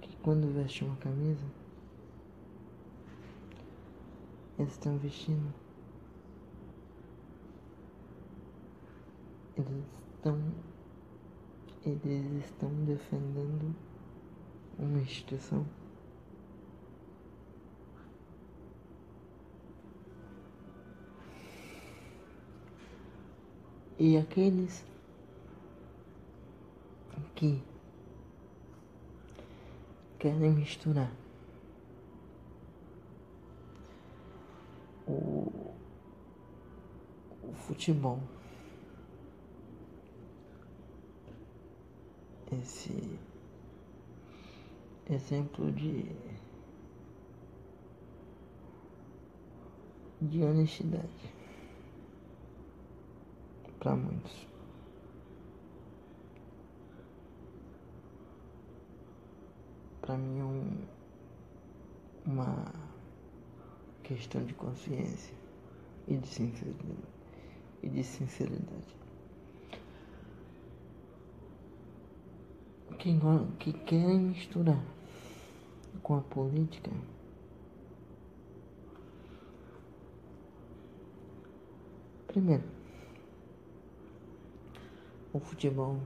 que 0.00 0.16
quando 0.16 0.52
veste 0.52 0.82
uma 0.82 0.96
camisa, 0.96 1.46
eles 4.58 4.72
estão 4.72 4.98
vestindo. 4.98 5.54
Eles 9.56 9.84
estão. 10.16 10.52
Eles 11.84 12.44
estão 12.44 12.70
defendendo 12.84 13.72
uma 14.76 14.98
instituição. 14.98 15.64
E 23.98 24.18
aqueles 24.18 24.84
que 27.34 27.62
querem 30.18 30.52
misturar 30.52 31.10
o, 35.06 35.72
o 37.42 37.52
futebol, 37.54 38.20
esse 42.52 43.18
exemplo 45.08 45.72
de 45.72 46.04
de 50.20 50.42
honestidade 50.42 51.35
para 53.86 53.94
muitos. 53.94 54.48
Para 60.02 60.16
mim 60.16 60.40
é 60.40 60.44
um, 60.44 60.86
uma 62.26 62.64
questão 64.02 64.44
de 64.44 64.54
consciência 64.54 65.36
e 66.08 66.16
de 66.16 66.26
sinceridade. 66.26 67.04
E 67.80 67.88
de 67.88 68.02
sinceridade. 68.02 68.96
Quem, 72.98 73.20
que 73.60 73.72
querem 73.72 74.18
misturar 74.18 74.82
com 76.02 76.16
a 76.16 76.22
política 76.22 76.90
primeiro 82.26 82.75
o 85.36 85.40
futebol 85.40 85.98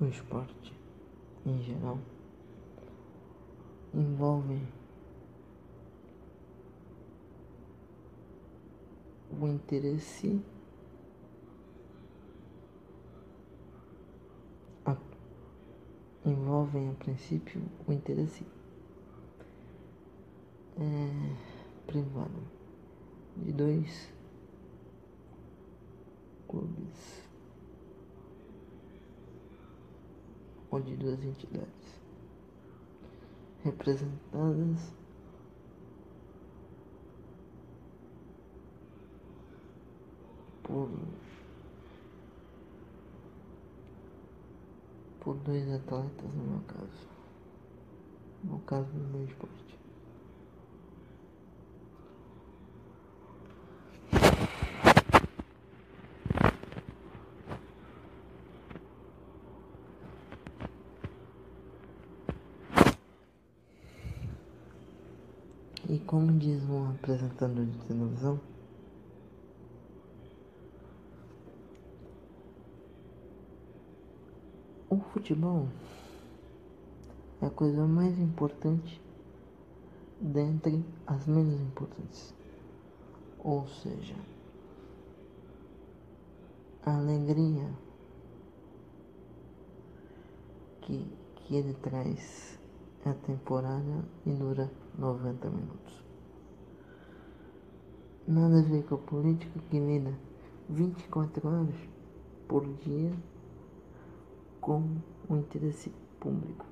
o 0.00 0.06
esporte 0.06 0.72
em 1.44 1.62
geral 1.62 1.98
envolve 3.92 4.58
o 9.38 9.46
interesse 9.46 10.40
a, 14.86 14.96
envolvem 16.24 16.88
a 16.88 16.94
princípio 16.94 17.62
o 17.86 17.92
interesse 17.92 18.46
é, 20.78 21.86
privado 21.86 22.42
de 23.36 23.52
dois 23.52 24.10
clubes 26.48 27.25
ou 30.76 30.82
de 30.82 30.94
duas 30.96 31.24
entidades 31.24 32.00
representadas. 33.64 34.92
Por 40.62 40.90
por 45.20 45.36
dois 45.38 45.68
atletas 45.72 46.34
no 46.34 46.44
meu 46.44 46.60
caso. 46.68 47.08
No 48.44 48.58
caso 48.60 48.92
do 48.92 49.08
meu 49.08 49.24
esporte 49.24 49.66
E 65.88 65.95
como 66.06 66.32
diz 66.38 66.62
um 66.70 66.90
apresentador 66.90 67.66
de 67.66 67.78
televisão, 67.78 68.40
o 74.88 74.98
futebol 75.12 75.68
é 77.42 77.46
a 77.46 77.50
coisa 77.50 77.84
mais 77.86 78.16
importante 78.20 79.02
dentre 80.20 80.84
as 81.06 81.26
menos 81.26 81.60
importantes. 81.60 82.32
Ou 83.40 83.66
seja, 83.66 84.16
a 86.84 86.96
alegria 86.96 87.68
que, 90.82 91.04
que 91.34 91.56
ele 91.56 91.74
traz 91.74 92.55
a 93.06 93.14
temporada 93.14 94.04
e 94.24 94.32
dura 94.32 94.70
90 94.98 95.48
minutos. 95.48 96.04
Nada 98.26 98.58
a 98.58 98.62
ver 98.62 98.82
com 98.84 98.96
a 98.96 98.98
política 98.98 99.60
que 99.70 99.78
lida 99.78 100.12
24 100.68 101.48
horas 101.48 101.74
por 102.48 102.66
dia 102.78 103.12
com 104.60 104.82
o 105.28 105.36
interesse 105.36 105.92
público. 106.18 106.66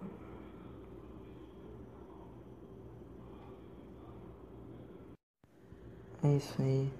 É 6.25 6.37
isso 6.37 6.61
aí. 6.61 6.93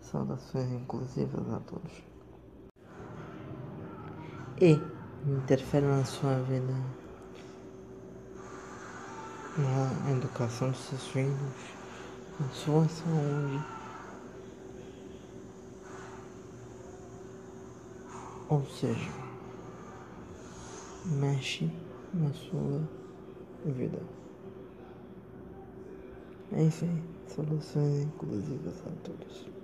Saudações 0.00 0.70
inclusivas 0.72 1.48
a 1.50 1.60
todos. 1.60 2.02
E 4.60 4.78
interfere 5.26 5.86
na 5.86 6.04
sua 6.04 6.40
vida 6.42 6.74
na 9.58 10.10
educação 10.12 10.70
dos 10.70 10.80
seus 10.80 11.08
filhos, 11.08 11.36
na 12.38 12.48
sua 12.50 12.88
saúde. 12.88 13.64
Ou 18.48 18.64
seja, 18.66 19.10
mexe 21.04 21.70
na 22.14 22.32
sua 22.32 22.88
vida. 23.66 24.00
É 26.52 26.62
isso 26.62 26.84
aí. 26.84 27.02
Soluções 27.28 28.04
inclusivas 28.04 28.74
a 28.86 28.90
todos. 29.04 29.57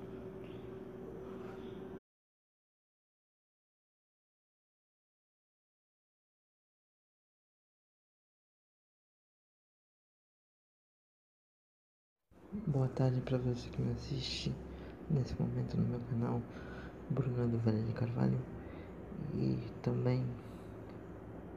Boa 12.75 12.89
tarde 12.89 13.21
para 13.21 13.39
você 13.39 13.71
que 13.71 13.81
me 13.81 13.93
assiste 13.93 14.53
nesse 15.09 15.41
momento 15.41 15.77
no 15.77 15.87
meu 15.87 16.01
canal 16.11 16.43
Bruno 17.09 17.45
Oliveira 17.45 17.81
de 17.81 17.93
Carvalho 17.93 18.37
e 19.33 19.57
também 19.81 20.27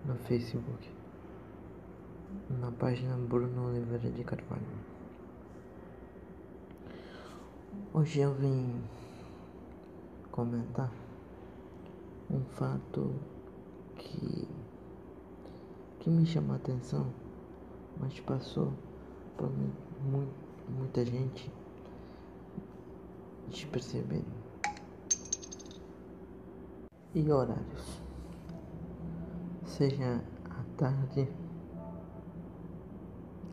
no 0.06 0.14
Facebook 0.14 0.92
na 2.60 2.72
página 2.72 3.18
Bruno 3.18 3.70
Oliveira 3.70 4.12
de 4.12 4.24
Carvalho. 4.24 4.62
Hoje 7.96 8.20
eu 8.20 8.36
vim 8.36 8.80
comentar 10.32 10.92
um 12.30 12.42
fato 12.52 13.12
que 13.96 14.48
que 16.00 16.12
me 16.12 16.28
chamou 16.28 16.54
a 16.54 16.58
atenção, 16.58 17.12
mas 18.00 18.20
passou 18.20 18.72
por 19.36 19.50
muito 19.50 20.47
muita 20.68 21.04
gente 21.06 21.52
despercebendo. 23.50 24.38
E 27.16 27.32
horários, 27.32 28.02
seja 29.66 30.24
à 30.46 30.64
tarde, 30.78 31.28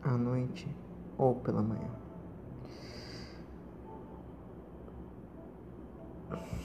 à 0.03 0.11
noite 0.11 0.67
ou 1.17 1.35
pela 1.35 1.63
manhã. 1.63 1.89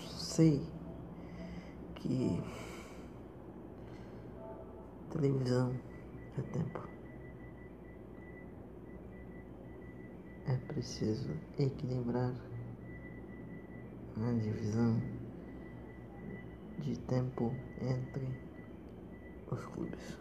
Sei 0.07 0.63
que 1.95 2.43
televisão 5.11 5.75
é 6.39 6.43
tempo. 6.43 7.00
É 10.51 10.57
preciso 10.67 11.31
equilibrar 11.57 12.35
a 14.17 14.33
divisão 14.33 15.01
de 16.81 16.99
tempo 16.99 17.55
entre 17.81 18.27
os 19.49 19.65
clubes. 19.67 20.19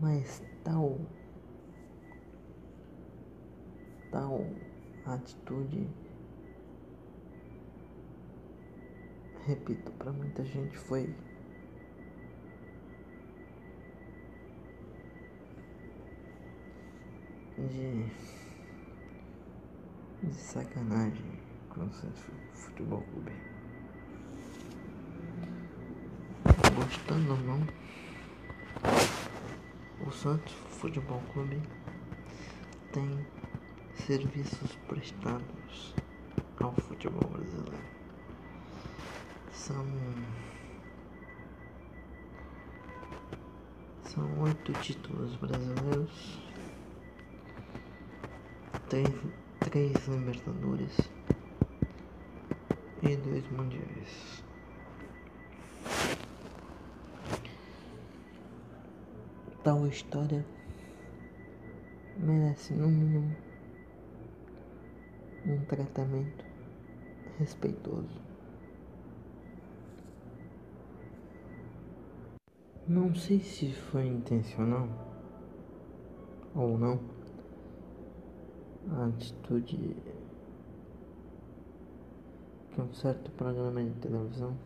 Mas 0.00 0.42
tal 0.64 0.98
tal 4.10 4.46
atitude 5.04 5.86
repito, 9.46 9.92
para 9.92 10.12
muita 10.12 10.44
gente 10.44 10.78
foi 10.78 11.14
de, 17.66 18.04
de 20.22 20.34
sacanagem 20.34 21.38
com 21.70 21.84
o 21.84 21.92
Santos 21.92 22.22
Futebol 22.54 23.02
Clube. 23.02 23.32
Gostando 26.74 27.32
ou 27.32 27.38
não, 27.38 27.66
o 30.06 30.10
Santos 30.10 30.52
Futebol 30.52 31.20
Clube 31.32 31.60
tem 32.92 33.26
serviços 33.94 34.76
prestados 34.88 35.94
ao 36.60 36.72
futebol 36.74 37.28
brasileiro. 37.30 37.96
São 39.52 39.84
são 44.02 44.40
oito 44.40 44.72
títulos 44.74 45.34
brasileiros 45.36 46.45
três, 48.88 49.08
três 49.60 50.06
Libertadores, 50.06 50.96
e 53.02 53.16
dois 53.16 53.48
mundiais. 53.50 54.44
Tal 59.62 59.86
história 59.86 60.46
merece 62.16 62.72
no 62.74 62.88
mínimo 62.88 63.36
um 65.44 65.64
tratamento 65.64 66.44
respeitoso. 67.38 68.20
Não 72.88 73.12
sei 73.14 73.40
se 73.40 73.72
foi 73.72 74.06
intencional 74.06 74.88
ou 76.54 76.78
não 76.78 77.15
a 78.98 79.06
atitude 79.06 79.96
que 82.70 82.80
um 82.80 82.94
certo 82.94 83.30
programa 83.32 83.82
de 83.82 83.90
televisão 84.00 84.56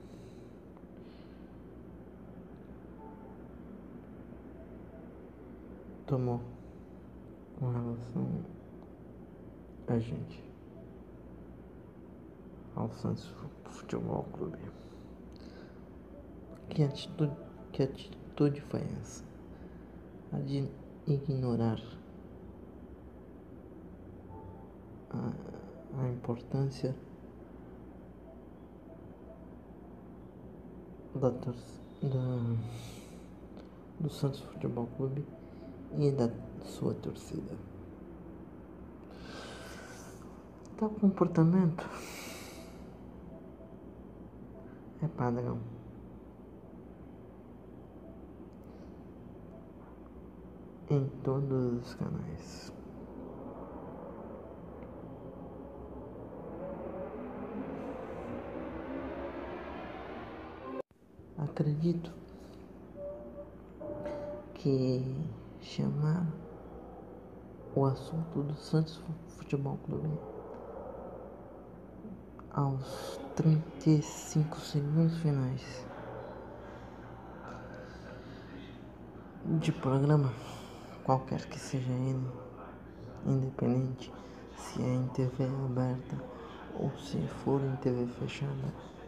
tomou 6.06 6.40
com 7.58 7.70
relação 7.70 8.44
a 9.88 9.98
gente 9.98 10.44
ao 12.76 12.88
Santos 12.92 13.34
Futebol 13.64 14.24
Clube. 14.32 14.58
Que 16.68 16.84
atitude, 16.84 17.36
que 17.72 17.82
atitude 17.82 18.60
foi 18.60 18.82
essa? 19.00 19.24
A 20.32 20.38
de 20.38 20.68
ignorar 21.08 21.80
importância 26.10 26.94
da, 31.14 31.30
da, 31.30 32.56
do 33.98 34.10
Santos 34.10 34.40
Futebol 34.40 34.88
Clube 34.96 35.24
e 35.98 36.10
da 36.10 36.30
sua 36.64 36.94
torcida. 36.94 37.56
Tal 40.78 40.88
comportamento 40.90 41.88
é 45.02 45.08
padrão. 45.08 45.58
Em 50.88 51.06
todos 51.22 51.84
os 51.84 51.94
canais. 51.94 52.79
Acredito 61.60 62.10
que 64.54 65.04
chamar 65.60 66.26
o 67.76 67.84
assunto 67.84 68.42
do 68.42 68.54
Santos 68.54 68.98
Futebol 69.36 69.78
Clube 69.84 70.08
aos 72.50 73.20
35 73.36 74.58
segundos 74.58 75.18
finais 75.18 75.86
de 79.60 79.70
programa, 79.70 80.32
qualquer 81.04 81.44
que 81.44 81.58
seja 81.58 81.92
ele, 81.92 82.26
independente 83.26 84.10
se 84.56 84.82
é 84.82 84.94
em 84.94 85.06
TV 85.08 85.44
aberta 85.44 86.16
ou 86.78 86.90
se 86.96 87.18
for 87.44 87.60
em 87.60 87.76
TV 87.76 88.06
fechada. 88.06 88.99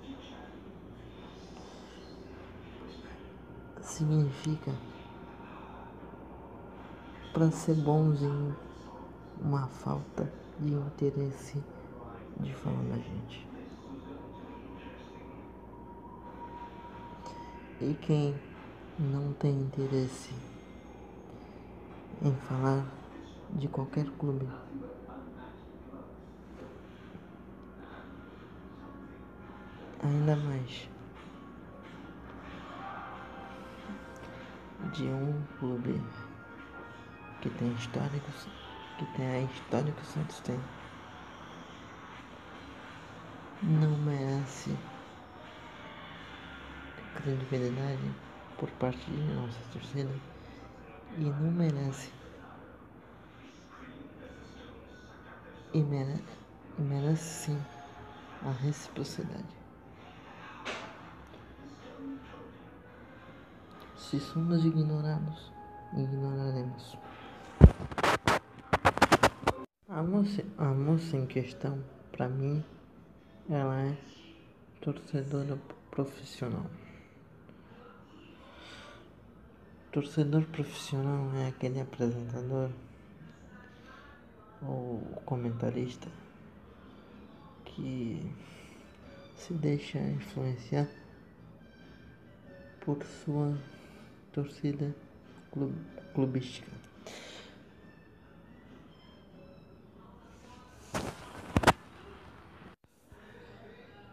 Significa 3.93 4.73
para 7.33 7.51
ser 7.51 7.75
bonzinho 7.75 8.57
uma 9.41 9.67
falta 9.67 10.33
de 10.59 10.73
interesse 10.73 11.63
de 12.41 12.55
falar 12.55 12.83
da 12.85 12.97
gente. 12.97 13.47
E 17.81 17.95
quem 17.95 18.35
não 18.99 19.33
tem 19.35 19.53
interesse 19.53 20.33
em 22.23 22.35
falar 22.49 22.87
de 23.51 23.69
qualquer 23.69 24.09
clube 24.13 24.49
ainda 30.03 30.37
mais 30.37 30.89
de 34.93 35.05
um 35.05 35.43
clube 35.59 36.01
que 37.41 37.51
tem 37.51 37.73
históricos, 37.73 38.47
que 38.99 39.07
tem 39.17 39.27
a 39.27 39.41
história 39.43 39.93
que 39.93 40.03
o 40.03 40.07
Santos 40.07 40.41
tem, 40.41 40.59
não 43.63 43.97
merece 43.99 44.77
credibilidade 47.15 48.13
por 48.59 48.71
parte 48.73 49.11
de 49.11 49.35
nossa 49.35 49.59
torcida 49.73 50.13
e 51.19 51.25
não 51.25 51.51
merece 51.53 52.11
e 55.73 55.83
merece, 55.83 56.23
merece 56.79 57.25
sim 57.25 57.63
a 58.45 58.51
reciprocidade. 58.51 59.62
Se 64.13 64.21
somos 64.21 64.63
ignorados, 64.63 65.51
ignoraremos. 65.95 66.99
A 69.89 70.03
moça, 70.03 70.45
a 70.59 70.67
moça 70.67 71.17
em 71.17 71.25
questão, 71.25 71.83
para 72.11 72.29
mim, 72.29 72.63
ela 73.49 73.81
é 73.81 73.97
torcedora 74.83 75.59
profissional. 75.91 76.67
Torcedor 79.91 80.45
profissional 80.49 81.35
é 81.37 81.49
aquele 81.49 81.81
apresentador 81.81 82.69
ou 84.61 85.01
comentarista 85.25 86.11
que 87.65 88.31
se 89.37 89.55
deixa 89.55 89.99
influenciar 89.99 90.87
por 92.85 93.03
sua 93.05 93.57
torcida 94.33 94.95
club, 95.51 95.75
clubística. 96.15 96.71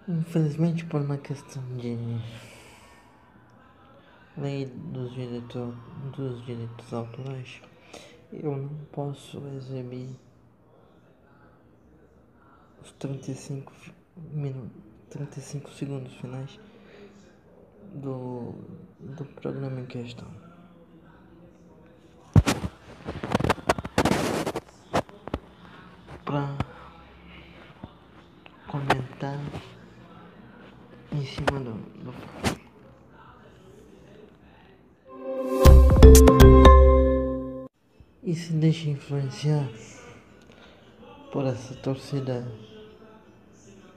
Infelizmente, 0.08 0.86
por 0.86 1.02
uma 1.02 1.18
questão 1.18 1.64
de 1.78 1.96
lei 4.38 4.66
dos 4.66 5.14
direitos, 5.14 5.76
dos 6.16 6.46
direitos 6.46 6.94
autorais, 6.94 7.62
eu 8.34 8.56
não 8.56 8.86
posso 8.92 9.38
exibir 9.56 10.10
os 12.82 12.92
35 12.94 13.72
minutos, 14.32 14.82
35 15.10 15.70
segundos 15.72 16.14
finais 16.16 16.60
do, 17.94 18.54
do 19.00 19.26
programa 19.26 19.80
em 19.82 19.86
questão. 19.86 20.28
Para 26.26 26.56
comentar 28.68 29.40
em 31.12 31.26
cima 31.26 31.60
do, 31.60 31.74
do 32.04 32.14
e 38.24 38.36
se 38.36 38.54
deixa 38.54 38.90
influenciar 38.90 39.68
por 41.32 41.48
essa 41.48 41.74
torcida 41.76 42.46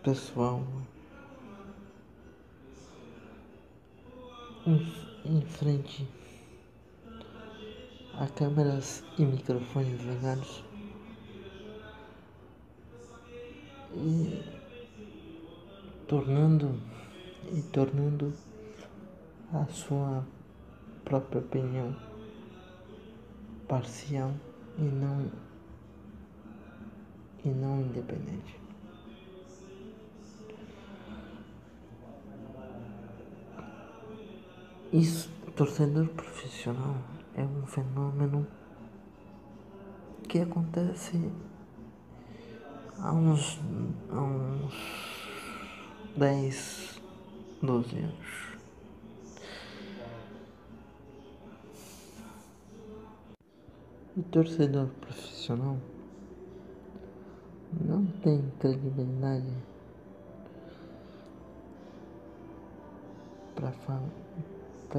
pessoal 0.03 0.63
em 4.67 5.41
frente 5.43 6.09
a 8.15 8.27
câmeras 8.29 9.03
e 9.19 9.25
microfones 9.25 10.01
ligados 10.03 10.65
e 13.95 14.41
tornando 16.07 16.81
e 17.53 17.63
tornando 17.73 18.33
a 19.53 19.67
sua 19.67 20.25
própria 21.05 21.41
opinião 21.41 21.97
parcial 23.67 24.33
e 24.79 24.83
não 24.83 25.31
e 27.45 27.49
não 27.49 27.81
independente. 27.81 28.62
Isso, 34.93 35.31
torcedor 35.57 36.07
profissional 36.09 36.97
é 37.35 37.43
um 37.43 37.67
fenômeno 37.67 38.47
que 40.29 40.39
acontece 40.39 41.33
há 42.99 43.11
uns, 43.11 43.59
há 44.11 44.21
uns 44.21 44.75
10, 46.15 47.01
12 47.63 47.99
anos. 48.01 48.53
O 54.15 54.23
torcedor 54.25 54.89
profissional 55.01 55.79
não 57.81 58.05
tem 58.23 58.43
credibilidade 58.59 59.57
para 63.55 63.73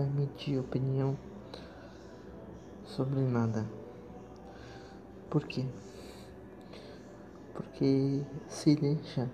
emitir 0.02 0.60
opinião 0.60 1.18
sobre 2.86 3.22
nada. 3.22 3.66
Por 5.30 5.46
quê? 5.46 5.66
Porque 7.54 8.24
se 8.48 8.76
deixa 8.76 9.30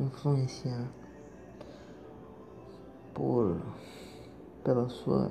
influenciar 0.00 0.88
por 3.12 3.60
pela 4.64 4.88
sua 4.88 5.30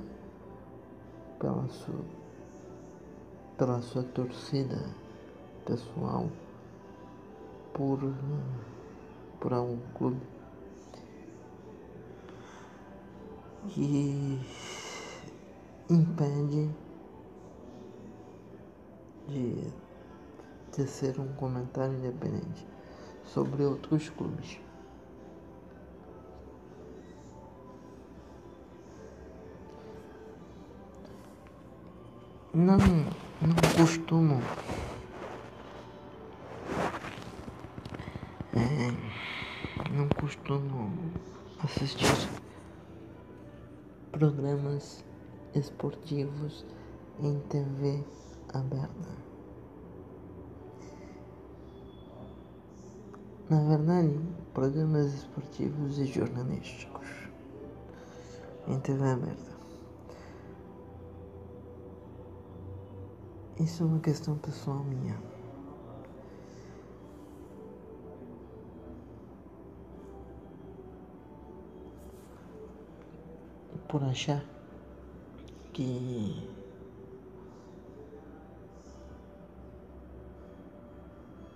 pela 1.40 1.68
sua 1.68 2.06
pela 3.58 3.82
sua 3.82 4.04
torcida 4.04 4.78
pessoal 5.66 6.30
por, 7.74 8.00
por 9.40 9.54
algum 9.54 9.80
clube 9.96 10.33
que 13.70 14.40
impede 15.90 16.70
de 19.28 19.72
tecer 20.72 21.20
um 21.20 21.34
comentário 21.34 21.94
independente 21.94 22.68
sobre 23.26 23.64
outros 23.64 24.10
clubes. 24.10 24.60
Não 32.54 32.78
não 33.42 33.56
costumo 33.76 34.40
é, 38.54 39.92
não 39.92 40.08
costumo 40.10 40.92
assistir 41.64 42.30
programas 44.24 45.04
esportivos 45.54 46.66
em 47.20 47.38
TV 47.50 48.02
aberta. 48.54 49.10
Na 53.50 53.60
verdade, 53.68 54.18
programas 54.54 55.14
esportivos 55.14 56.00
e 56.00 56.06
jornalísticos 56.06 57.06
em 58.66 58.80
TV 58.80 59.10
aberta. 59.10 59.58
Isso 63.60 63.84
é 63.84 63.86
uma 63.86 64.00
questão 64.00 64.38
pessoal 64.38 64.80
minha. 64.86 65.33
Por 73.94 74.04
achar 74.06 74.44
que 75.72 76.50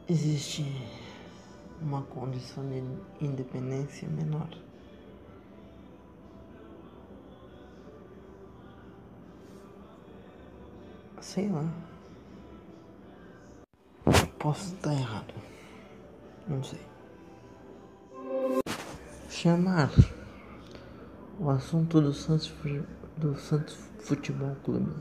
existe 0.07 0.63
uma 1.81 2.03
condição 2.03 2.63
de 2.69 3.25
independência 3.25 4.07
menor. 4.07 4.49
Sei 11.19 11.49
lá. 11.49 11.67
Posso 14.37 14.75
estar 14.75 14.93
errado. 14.93 15.33
Não 16.47 16.63
sei. 16.63 16.85
Chamar 19.27 19.89
o 21.39 21.49
assunto 21.49 22.01
do 22.01 22.13
Santos, 22.13 22.51
do 23.15 23.35
Santos 23.37 23.77
Futebol 23.99 24.55
Clube. 24.63 24.91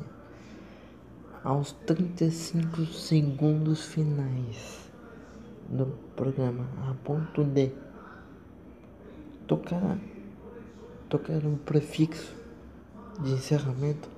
Aos 1.42 1.72
35 1.86 2.84
segundos 2.86 3.86
finais 3.86 4.90
do 5.68 5.86
programa, 6.14 6.66
a 6.90 6.94
ponto 7.04 7.42
de 7.44 7.72
tocar, 9.46 9.98
tocar 11.08 11.44
um 11.46 11.56
prefixo 11.56 12.34
de 13.22 13.32
encerramento 13.32 14.08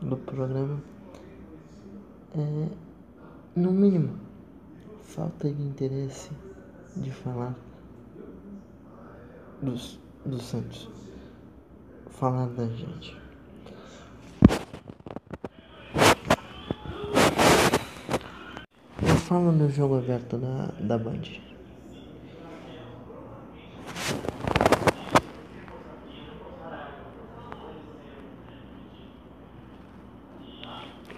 do 0.00 0.16
programa 0.16 0.82
é, 2.34 2.68
no 3.54 3.70
mínimo, 3.70 4.18
falta 5.02 5.48
de 5.52 5.62
interesse 5.62 6.30
de 6.96 7.10
falar 7.10 7.54
dos, 9.62 10.00
do 10.24 10.40
Santos, 10.40 10.88
falar 12.18 12.46
da 12.46 12.66
gente. 12.66 13.16
Eu 19.02 19.16
falo 19.16 19.52
no 19.52 19.68
jogo 19.68 19.98
aberto 19.98 20.38
da, 20.38 20.66
da 20.80 20.98
Band. 20.98 21.22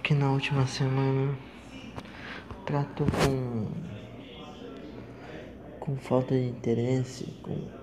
Que 0.03 0.13
na 0.13 0.31
última 0.31 0.65
semana 0.65 1.37
trato 2.65 3.05
com 3.05 3.67
com 5.79 5.95
falta 5.95 6.35
de 6.35 6.47
interesse, 6.47 7.25
com 7.41 7.76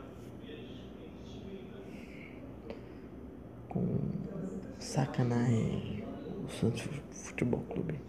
sacanagem 4.94 6.04
o 6.44 6.48
Santos 6.48 6.88
Futebol 7.10 7.64
Clube. 7.68 8.00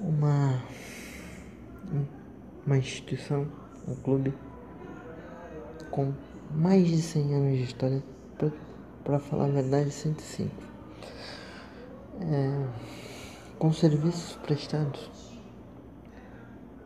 Uma 0.00 0.60
uma 2.66 2.76
instituição, 2.76 3.46
um 3.86 3.94
clube 3.94 4.34
com 5.92 6.12
mais 6.50 6.86
de 6.86 7.00
100 7.00 7.34
anos 7.34 7.58
de 7.58 7.62
história, 7.62 8.02
para 9.04 9.20
falar 9.20 9.44
a 9.44 9.50
verdade, 9.50 9.90
105. 9.92 10.50
É, 12.22 12.66
com 13.56 13.72
serviços 13.72 14.34
prestados 14.42 15.10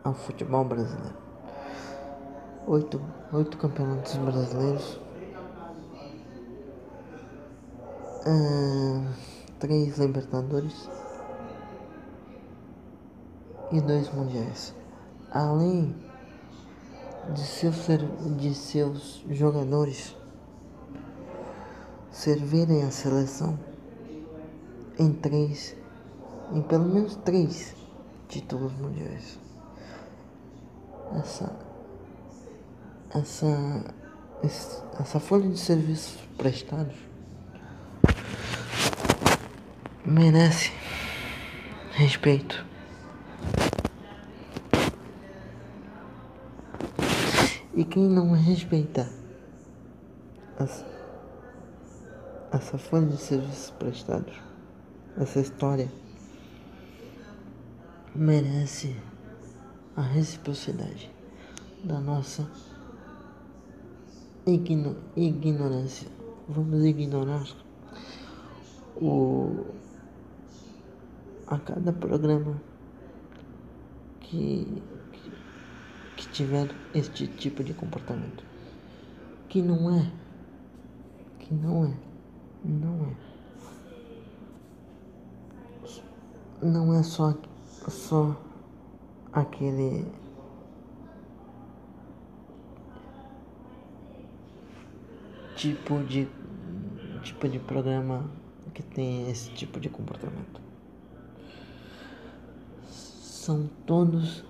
ao 0.04 0.12
futebol 0.12 0.64
brasileiro. 0.66 1.16
Oito, 2.66 3.00
oito 3.32 3.56
campeonatos 3.56 4.16
brasileiros, 4.18 5.00
uh, 8.26 9.06
três 9.58 9.98
Libertadores 9.98 10.88
e 13.72 13.80
dois 13.80 14.12
Mundiais. 14.12 14.74
Além 15.30 15.94
de 17.32 17.40
seus, 17.40 17.86
de 18.36 18.54
seus 18.54 19.24
jogadores 19.30 20.16
servirem 22.10 22.84
a 22.84 22.90
seleção 22.90 23.58
em 24.98 25.12
três 25.12 25.76
em 26.52 26.62
pelo 26.62 26.84
menos 26.84 27.16
três 27.16 27.74
títulos 28.28 28.72
mundiais. 28.74 29.38
Essa, 31.16 31.56
essa, 33.10 33.94
essa 35.00 35.20
folha 35.20 35.48
de 35.48 35.58
serviços 35.58 36.20
prestados 36.36 36.94
merece 40.04 40.72
respeito. 41.92 42.64
E 47.74 47.84
quem 47.84 48.08
não 48.08 48.32
respeita 48.32 49.10
essa, 50.58 50.86
essa 52.52 52.78
folha 52.78 53.06
de 53.06 53.16
serviços 53.16 53.70
prestados, 53.70 54.34
essa 55.16 55.40
história, 55.40 55.90
merece 58.14 58.96
a 59.96 60.02
reciprocidade 60.02 61.10
da 61.82 62.00
nossa 62.00 62.48
igno 64.46 64.96
ignorância 65.16 66.08
vamos 66.48 66.84
ignorar 66.84 67.46
o 68.96 69.64
a 71.46 71.58
cada 71.58 71.92
programa 71.92 72.60
que, 74.20 74.82
que, 76.16 76.28
tiver 76.28 76.68
este 76.94 77.26
tipo 77.26 77.62
de 77.62 77.74
comportamento. 77.74 78.44
Que 79.48 79.62
não 79.62 79.94
é. 79.94 80.10
Que 81.38 81.54
não 81.54 81.84
é. 81.84 81.94
Não 82.64 83.06
é. 83.06 83.16
Não 86.62 86.94
é 86.94 87.02
só 87.02 87.34
só 87.88 88.40
aquele 89.32 90.06
tipo 95.56 96.02
de 96.04 96.26
tipo 97.22 97.48
de 97.48 97.58
programa 97.58 98.30
que 98.72 98.82
tem 98.82 99.30
esse 99.30 99.50
tipo 99.50 99.78
de 99.80 99.88
comportamento. 99.88 100.63
São 103.44 103.68
todos 103.84 104.42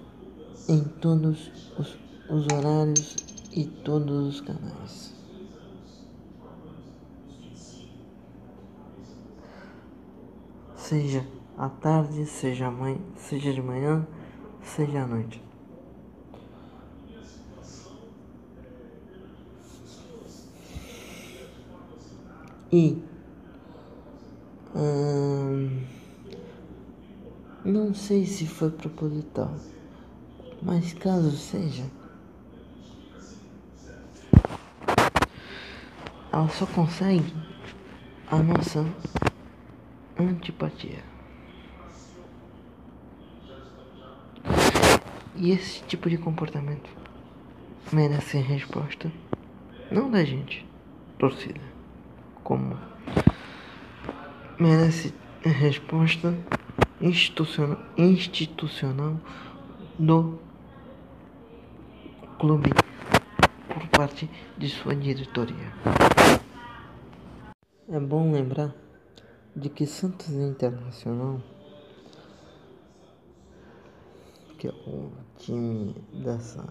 em 0.69 0.85
todos 0.85 1.51
os, 1.77 1.99
os 2.31 2.47
horários 2.47 3.17
e 3.51 3.65
todos 3.65 4.37
os 4.37 4.41
canais. 4.41 5.13
Seja 10.77 11.27
à 11.59 11.69
tarde, 11.69 12.25
seja, 12.25 12.71
mãe, 12.71 13.05
seja 13.17 13.53
de 13.53 13.61
manhã, 13.61 14.07
seja 14.63 15.03
à 15.03 15.07
noite. 15.09 15.43
E 22.71 23.03
hum, 24.73 25.94
não 27.65 27.95
sei 27.95 28.27
se 28.27 28.47
foi 28.47 28.71
proposital, 28.71 29.55
mas 30.61 30.93
caso 30.93 31.31
seja, 31.31 31.85
ela 36.31 36.49
só 36.51 36.67
consegue 36.67 37.33
a 38.31 38.37
nossa 38.37 38.85
antipatia. 40.19 41.03
E 45.37 45.51
esse 45.51 45.83
tipo 45.85 46.11
de 46.11 46.19
comportamento 46.19 46.91
merece 47.91 48.37
resposta, 48.39 49.11
não 49.91 50.11
da 50.11 50.23
gente, 50.23 50.69
torcida, 51.19 51.61
como 52.43 52.79
merece 54.61 55.15
resposta 55.43 56.37
institucional, 57.01 57.79
institucional 57.97 59.21
do 59.99 60.39
clube 62.39 62.71
por 63.69 63.89
parte 63.89 64.31
de 64.57 64.69
sua 64.69 64.95
diretoria. 64.95 65.73
É 67.89 68.01
bom 68.01 68.33
lembrar 68.33 68.75
de 69.55 69.69
que 69.69 69.87
Santos 69.87 70.31
Internacional 70.31 71.41
que 74.65 74.69
é 74.69 74.73
o 74.87 75.13
time 75.37 75.95
dessa 76.25 76.67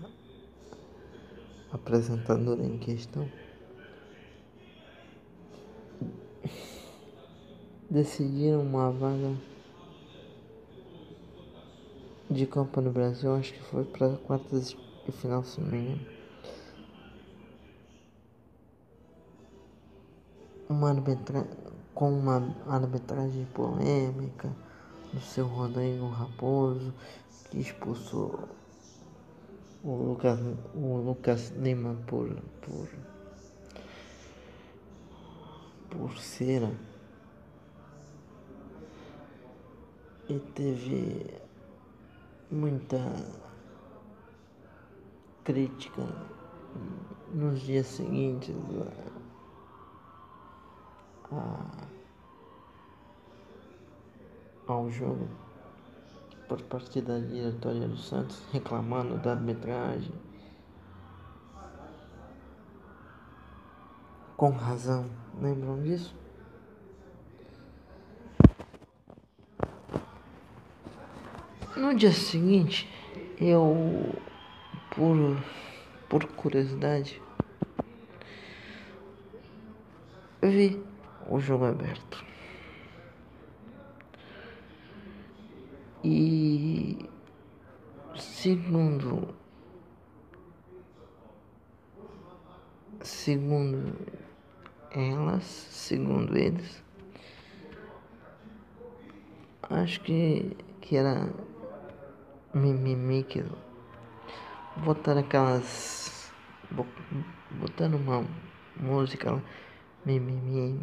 apresentadora 1.71 2.63
em 2.63 2.79
questão 2.79 3.29
decidiram 7.87 8.63
uma 8.63 8.89
vaga 8.91 9.35
de 12.29 12.45
Copa 12.47 12.81
no 12.81 12.91
Brasil, 12.91 13.35
acho 13.35 13.53
que 13.53 13.61
foi 13.63 13.83
para 13.83 14.17
quartas 14.17 14.75
e 15.07 15.11
final, 15.11 15.43
se. 15.43 15.59
Uma 20.69 20.89
arbitra... 20.89 21.45
com 21.93 22.11
uma 22.11 22.55
arbitragem 22.67 23.45
polêmica 23.53 24.49
do 25.11 25.19
seu 25.19 25.45
Rodrigo 25.45 26.07
Raposo 26.07 26.93
que 27.49 27.59
expulsou 27.59 28.47
o 29.83 29.95
Lucas, 29.95 30.39
o 30.73 30.97
Lucas 30.97 31.49
Lima 31.57 31.95
por, 32.07 32.33
por, 32.61 32.87
por 35.91 36.17
cera 36.17 36.71
e 40.29 40.39
teve 40.39 41.42
muita 42.53 42.97
crítica 45.43 46.03
nos 47.33 47.59
dias 47.61 47.87
seguintes 47.87 48.55
a, 51.31 51.65
ao 54.67 54.89
jogo 54.89 55.27
por 56.47 56.61
parte 56.61 57.01
da 57.01 57.17
diretoria 57.17 57.87
do 57.87 57.97
Santos 57.97 58.41
reclamando 58.51 59.17
da 59.17 59.31
arbitragem. 59.31 60.13
Com 64.37 64.51
razão, 64.51 65.09
lembram 65.41 65.81
disso? 65.81 66.22
No 71.75 71.95
dia 71.95 72.11
seguinte, 72.11 72.87
eu, 73.39 74.13
por, 74.91 75.43
por 76.07 76.25
curiosidade, 76.33 77.19
vi 80.41 80.79
o 81.27 81.39
jogo 81.39 81.65
aberto. 81.65 82.23
E 86.03 87.09
segundo 88.15 89.33
segundo 93.01 93.95
elas, 94.91 95.43
segundo 95.43 96.37
eles, 96.37 96.83
acho 99.63 100.01
que, 100.01 100.55
que 100.81 100.97
era 100.97 101.29
mimimi 102.53 103.23
que 103.23 103.43
botaram 104.77 105.21
aquelas 105.21 106.31
botando 107.51 107.95
uma 107.95 108.25
música 108.77 109.41
mimimi 110.05 110.79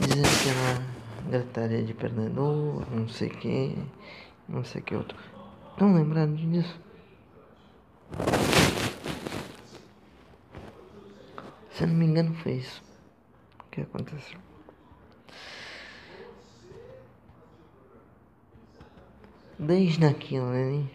dizendo 0.00 0.28
que 0.42 0.48
era 0.48 1.02
gritaria 1.28 1.82
de 1.82 1.94
perdedor, 1.94 2.84
não 2.90 3.08
sei 3.08 3.28
que, 3.28 3.76
não 4.48 4.64
sei 4.64 4.82
que 4.82 4.94
outro. 4.94 5.16
Estão 5.70 5.94
lembrando 5.94 6.36
disso? 6.36 6.80
Se 11.70 11.84
eu 11.84 11.88
não 11.88 11.94
me 11.94 12.06
engano 12.06 12.34
foi 12.34 12.52
isso 12.52 12.82
que 13.70 13.80
aconteceu. 13.80 14.51
Desde 19.62 20.04
aquilo, 20.06 20.46
né? 20.50 20.88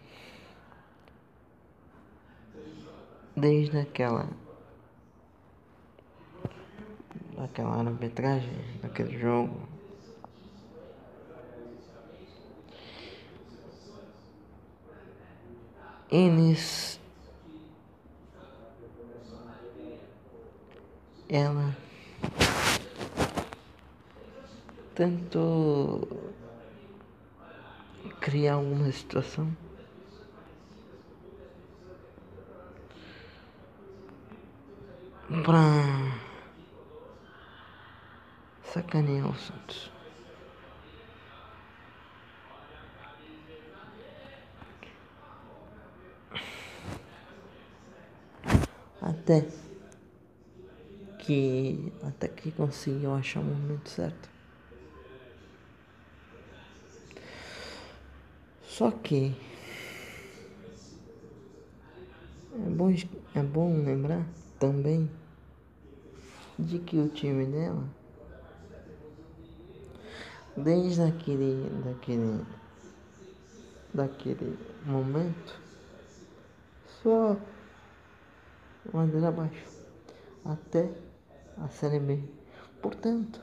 Desde 3.33 3.79
aquela 3.79 4.27
aquela 7.37 7.77
arbitragem 7.77 8.51
daquele 8.81 9.17
jogo 9.17 9.55
eles 16.09 16.99
ela 21.29 21.73
tentou 24.95 26.27
criar 28.27 28.55
alguma 28.55 28.91
situação 28.91 29.55
para 35.45 36.11
sacanear 38.65 39.29
o 39.29 39.35
Santos. 39.35 39.89
até 49.01 49.47
que 51.19 51.93
até 52.03 52.27
que 52.27 52.51
conseguiu 52.51 53.15
achar 53.15 53.39
o 53.39 53.43
momento 53.45 53.89
certo. 53.89 54.36
Só 58.77 58.91
que 58.91 59.35
é 62.53 62.69
bom, 62.69 62.93
é 63.33 63.41
bom 63.41 63.83
lembrar 63.83 64.23
também 64.59 65.09
de 66.59 66.77
que 66.77 66.95
o 66.99 67.09
time 67.09 67.47
dela, 67.47 67.89
desde 70.55 71.01
aquele, 71.01 71.67
daquele, 71.83 72.45
daquele 73.95 74.59
momento, 74.85 75.59
só 77.01 77.35
ladeira 78.93 79.29
abaixo 79.29 79.65
até 80.45 80.87
a 81.57 81.67
Série 81.69 81.99
B. 81.99 82.21
Portanto, 82.79 83.41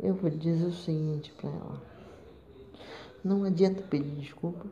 eu 0.00 0.14
vou 0.14 0.30
dizer 0.30 0.64
o 0.64 0.72
seguinte 0.72 1.30
para 1.38 1.50
ela: 1.50 1.87
não 3.24 3.44
adianta 3.44 3.82
pedir 3.82 4.14
desculpa. 4.16 4.66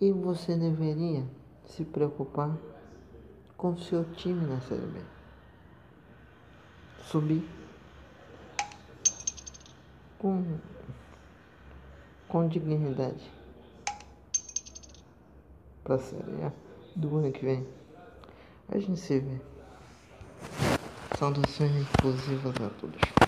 E 0.00 0.10
você 0.12 0.56
deveria 0.56 1.24
se 1.66 1.84
preocupar 1.84 2.56
com 3.56 3.76
seu 3.76 4.04
time 4.14 4.46
na 4.46 4.60
Série 4.62 4.86
B. 4.86 5.00
Subir 7.04 7.46
com, 10.18 10.58
com 12.26 12.48
dignidade 12.48 13.30
para 15.84 15.96
a 15.96 15.98
Série 15.98 16.44
A 16.44 16.52
do 16.96 17.18
ano 17.18 17.30
que 17.30 17.44
vem. 17.44 17.66
A 18.68 18.78
gente 18.78 18.98
se 18.98 19.18
vê. 19.18 19.49
Saudações 21.20 21.70
inclusivas 21.76 22.54
a 22.62 22.70
todos. 22.80 23.19